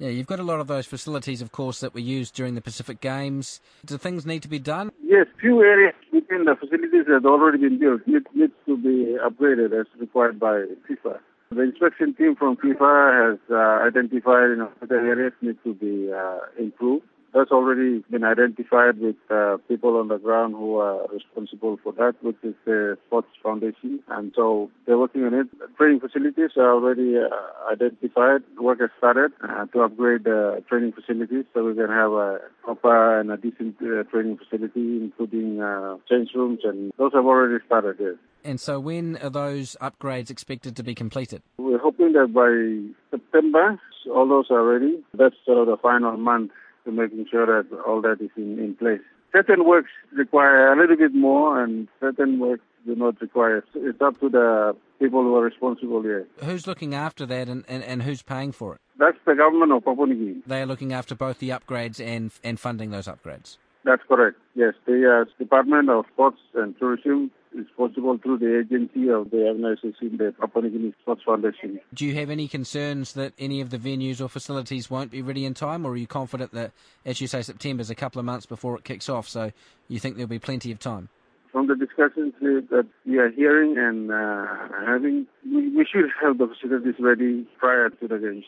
Yeah, 0.00 0.08
you've 0.08 0.26
got 0.26 0.40
a 0.40 0.42
lot 0.42 0.60
of 0.60 0.66
those 0.66 0.86
facilities, 0.86 1.42
of 1.42 1.52
course, 1.52 1.80
that 1.80 1.92
were 1.92 2.00
used 2.00 2.34
during 2.34 2.54
the 2.54 2.62
Pacific 2.62 3.02
Games. 3.02 3.60
Do 3.84 3.98
things 3.98 4.24
need 4.24 4.40
to 4.40 4.48
be 4.48 4.58
done? 4.58 4.90
Yes, 5.04 5.26
few 5.38 5.60
areas 5.60 5.94
within 6.10 6.46
the 6.46 6.56
facilities 6.56 7.04
that 7.06 7.12
have 7.12 7.26
already 7.26 7.58
been 7.58 7.78
built 7.78 8.00
need, 8.06 8.22
needs 8.34 8.54
to 8.64 8.78
be 8.78 9.18
upgraded 9.22 9.78
as 9.78 9.86
required 10.00 10.40
by 10.40 10.64
FIFA. 10.88 11.18
The 11.50 11.60
inspection 11.60 12.14
team 12.14 12.34
from 12.34 12.56
FIFA 12.56 13.32
has 13.32 13.38
uh, 13.50 13.86
identified 13.86 14.48
you 14.48 14.56
know, 14.56 14.70
the 14.80 14.94
areas 14.94 15.34
need 15.42 15.58
to 15.64 15.74
be 15.74 16.10
uh, 16.10 16.38
improved. 16.58 17.04
That's 17.32 17.50
already 17.50 18.02
been 18.10 18.24
identified 18.24 18.98
with 18.98 19.16
uh, 19.30 19.58
people 19.68 19.96
on 19.96 20.08
the 20.08 20.18
ground 20.18 20.54
who 20.54 20.76
are 20.76 21.06
responsible 21.08 21.78
for 21.82 21.92
that, 21.92 22.14
which 22.22 22.36
is 22.42 22.54
the 22.64 22.98
Sports 23.06 23.28
Foundation. 23.42 24.00
And 24.08 24.32
so 24.34 24.70
they're 24.86 24.98
working 24.98 25.24
on 25.24 25.34
it. 25.34 25.46
Training 25.76 26.00
facilities 26.00 26.50
are 26.56 26.72
already 26.72 27.16
uh, 27.18 27.72
identified. 27.72 28.42
Work 28.58 28.80
has 28.80 28.90
started 28.98 29.32
uh, 29.42 29.66
to 29.66 29.82
upgrade 29.82 30.24
the 30.24 30.64
training 30.68 30.92
facilities 30.92 31.44
so 31.54 31.64
we 31.64 31.74
can 31.74 31.88
have 31.88 32.12
a 32.12 32.38
proper 32.64 33.20
and 33.20 33.30
a 33.30 33.36
decent 33.36 33.76
uh, 33.80 34.02
training 34.10 34.38
facility, 34.38 34.96
including 34.96 35.60
uh, 35.60 35.96
change 36.08 36.30
rooms, 36.34 36.60
and 36.64 36.92
those 36.98 37.12
have 37.14 37.24
already 37.24 37.62
started, 37.66 37.96
yes. 38.00 38.14
And 38.44 38.60
so 38.60 38.80
when 38.80 39.16
are 39.18 39.30
those 39.30 39.76
upgrades 39.80 40.30
expected 40.30 40.74
to 40.76 40.82
be 40.82 40.94
completed? 40.94 41.42
We're 41.58 41.78
hoping 41.78 42.12
that 42.12 42.32
by 42.32 42.94
September, 43.10 43.78
all 44.12 44.28
those 44.28 44.46
are 44.50 44.64
ready. 44.64 45.02
That's 45.12 45.34
sort 45.44 45.58
of 45.58 45.66
the 45.66 45.76
final 45.76 46.16
month 46.16 46.50
to 46.84 46.92
making 46.92 47.26
sure 47.30 47.46
that 47.46 47.66
all 47.86 48.00
that 48.02 48.20
is 48.20 48.30
in, 48.36 48.58
in 48.58 48.74
place. 48.74 49.00
Certain 49.32 49.64
works 49.64 49.90
require 50.12 50.72
a 50.72 50.80
little 50.80 50.96
bit 50.96 51.14
more 51.14 51.62
and 51.62 51.88
certain 52.00 52.38
works 52.40 52.62
do 52.86 52.94
not 52.96 53.20
require. 53.20 53.64
It's 53.74 54.00
up 54.00 54.18
to 54.20 54.28
the 54.28 54.76
people 54.98 55.22
who 55.22 55.36
are 55.36 55.44
responsible 55.44 56.02
here. 56.02 56.26
Who's 56.42 56.66
looking 56.66 56.94
after 56.94 57.26
that 57.26 57.48
and, 57.48 57.64
and, 57.68 57.84
and 57.84 58.02
who's 58.02 58.22
paying 58.22 58.52
for 58.52 58.74
it? 58.74 58.80
That's 58.98 59.18
the 59.26 59.34
government 59.34 59.72
of 59.72 59.84
Papua 59.84 60.06
New 60.06 60.14
Guinea. 60.14 60.42
They 60.46 60.62
are 60.62 60.66
looking 60.66 60.92
after 60.92 61.14
both 61.14 61.38
the 61.38 61.50
upgrades 61.50 62.04
and, 62.04 62.32
and 62.42 62.58
funding 62.58 62.90
those 62.90 63.06
upgrades. 63.06 63.56
That's 63.84 64.02
correct. 64.08 64.36
Yes, 64.54 64.74
the 64.86 65.24
uh, 65.26 65.30
Department 65.38 65.88
of 65.88 66.04
Sports 66.12 66.38
and 66.54 66.78
Tourism 66.78 67.30
is 67.58 67.66
possible 67.76 68.18
through 68.18 68.38
the 68.38 68.60
agency 68.60 69.08
of 69.08 69.30
the 69.30 69.44
organization, 69.46 70.16
the 70.16 70.34
Papua 70.38 70.64
New 70.64 70.70
Guinea 70.70 70.94
Sports 71.02 71.22
Foundation. 71.24 71.80
Do 71.92 72.06
you 72.06 72.14
have 72.14 72.30
any 72.30 72.48
concerns 72.48 73.14
that 73.14 73.32
any 73.38 73.60
of 73.60 73.70
the 73.70 73.78
venues 73.78 74.20
or 74.20 74.28
facilities 74.28 74.90
won't 74.90 75.10
be 75.10 75.22
ready 75.22 75.44
in 75.44 75.54
time, 75.54 75.84
or 75.84 75.92
are 75.92 75.96
you 75.96 76.06
confident 76.06 76.52
that, 76.52 76.72
as 77.04 77.20
you 77.20 77.26
say, 77.26 77.42
September 77.42 77.80
is 77.80 77.90
a 77.90 77.94
couple 77.94 78.18
of 78.18 78.24
months 78.24 78.46
before 78.46 78.76
it 78.76 78.84
kicks 78.84 79.08
off, 79.08 79.28
so 79.28 79.50
you 79.88 79.98
think 79.98 80.16
there'll 80.16 80.28
be 80.28 80.38
plenty 80.38 80.70
of 80.70 80.78
time? 80.78 81.08
From 81.50 81.66
the 81.66 81.74
discussions 81.74 82.32
that 82.40 82.86
we 83.04 83.18
are 83.18 83.30
hearing 83.30 83.76
and 83.76 84.12
uh, 84.12 84.46
having, 84.86 85.26
we, 85.44 85.68
we 85.70 85.84
should 85.84 86.08
have 86.22 86.38
the 86.38 86.46
facilities 86.46 86.94
ready 87.00 87.48
prior 87.58 87.90
to 87.90 88.06
the 88.06 88.18
games. 88.18 88.44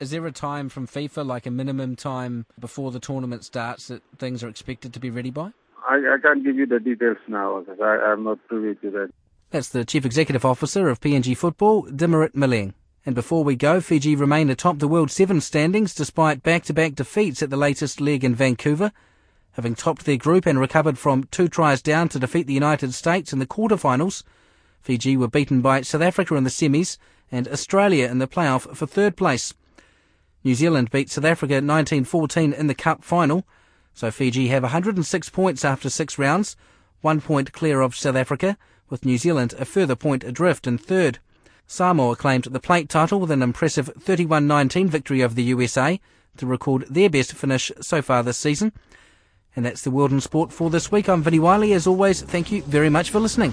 Is 0.00 0.10
there 0.10 0.26
a 0.26 0.32
time 0.32 0.68
from 0.68 0.86
FIFA, 0.86 1.24
like 1.24 1.46
a 1.46 1.50
minimum 1.50 1.96
time 1.96 2.44
before 2.58 2.90
the 2.90 3.00
tournament 3.00 3.44
starts, 3.44 3.88
that 3.88 4.02
things 4.18 4.42
are 4.42 4.48
expected 4.48 4.92
to 4.92 5.00
be 5.00 5.10
ready 5.10 5.30
by? 5.30 5.52
I, 5.92 6.14
I 6.14 6.18
can't 6.22 6.42
give 6.42 6.56
you 6.56 6.64
the 6.64 6.80
details 6.80 7.18
now 7.28 7.60
because 7.60 7.78
I, 7.78 8.12
I'm 8.12 8.24
not 8.24 8.38
privy 8.48 8.74
to 8.80 8.90
that. 8.92 9.10
That's 9.50 9.68
the 9.68 9.84
Chief 9.84 10.06
Executive 10.06 10.42
Officer 10.42 10.88
of 10.88 11.02
PNG 11.02 11.36
Football, 11.36 11.84
Dimirit 11.84 12.32
Maleng. 12.32 12.72
And 13.04 13.14
before 13.14 13.44
we 13.44 13.56
go, 13.56 13.78
Fiji 13.82 14.16
remain 14.16 14.48
atop 14.48 14.78
the 14.78 14.88
World 14.88 15.10
Seven 15.10 15.42
standings 15.42 15.94
despite 15.94 16.42
back-to-back 16.42 16.94
defeats 16.94 17.42
at 17.42 17.50
the 17.50 17.58
latest 17.58 18.00
leg 18.00 18.24
in 18.24 18.34
Vancouver. 18.34 18.90
Having 19.52 19.74
topped 19.74 20.06
their 20.06 20.16
group 20.16 20.46
and 20.46 20.58
recovered 20.58 20.96
from 20.96 21.24
two 21.24 21.46
tries 21.46 21.82
down 21.82 22.08
to 22.08 22.18
defeat 22.18 22.46
the 22.46 22.54
United 22.54 22.94
States 22.94 23.34
in 23.34 23.38
the 23.38 23.46
quarterfinals, 23.46 24.22
Fiji 24.80 25.18
were 25.18 25.28
beaten 25.28 25.60
by 25.60 25.82
South 25.82 26.00
Africa 26.00 26.36
in 26.36 26.44
the 26.44 26.50
semis 26.50 26.96
and 27.30 27.46
Australia 27.48 28.08
in 28.08 28.18
the 28.18 28.26
playoff 28.26 28.74
for 28.74 28.86
third 28.86 29.14
place. 29.14 29.52
New 30.42 30.54
Zealand 30.54 30.90
beat 30.90 31.10
South 31.10 31.26
Africa 31.26 31.54
1914 31.54 32.54
in 32.54 32.66
the 32.66 32.74
Cup 32.74 33.04
final, 33.04 33.44
so 33.94 34.10
Fiji 34.10 34.48
have 34.48 34.62
106 34.62 35.28
points 35.30 35.64
after 35.64 35.90
six 35.90 36.18
rounds, 36.18 36.56
one 37.00 37.20
point 37.20 37.52
clear 37.52 37.80
of 37.80 37.94
South 37.96 38.16
Africa, 38.16 38.56
with 38.88 39.04
New 39.04 39.18
Zealand 39.18 39.54
a 39.58 39.64
further 39.64 39.96
point 39.96 40.24
adrift 40.24 40.66
in 40.66 40.78
third. 40.78 41.18
Samoa 41.66 42.16
claimed 42.16 42.44
the 42.44 42.60
plate 42.60 42.88
title 42.88 43.20
with 43.20 43.30
an 43.30 43.42
impressive 43.42 43.90
31-19 43.98 44.88
victory 44.88 45.22
over 45.22 45.34
the 45.34 45.42
USA 45.44 46.00
to 46.36 46.46
record 46.46 46.86
their 46.88 47.10
best 47.10 47.32
finish 47.32 47.70
so 47.80 48.02
far 48.02 48.22
this 48.22 48.38
season. 48.38 48.72
And 49.54 49.64
that's 49.64 49.82
the 49.82 49.90
World 49.90 50.12
in 50.12 50.20
Sport 50.20 50.52
for 50.52 50.70
this 50.70 50.90
week. 50.90 51.08
I'm 51.08 51.22
Vinnie 51.22 51.38
Wiley. 51.38 51.72
As 51.72 51.86
always, 51.86 52.22
thank 52.22 52.50
you 52.50 52.62
very 52.62 52.88
much 52.88 53.10
for 53.10 53.20
listening. 53.20 53.52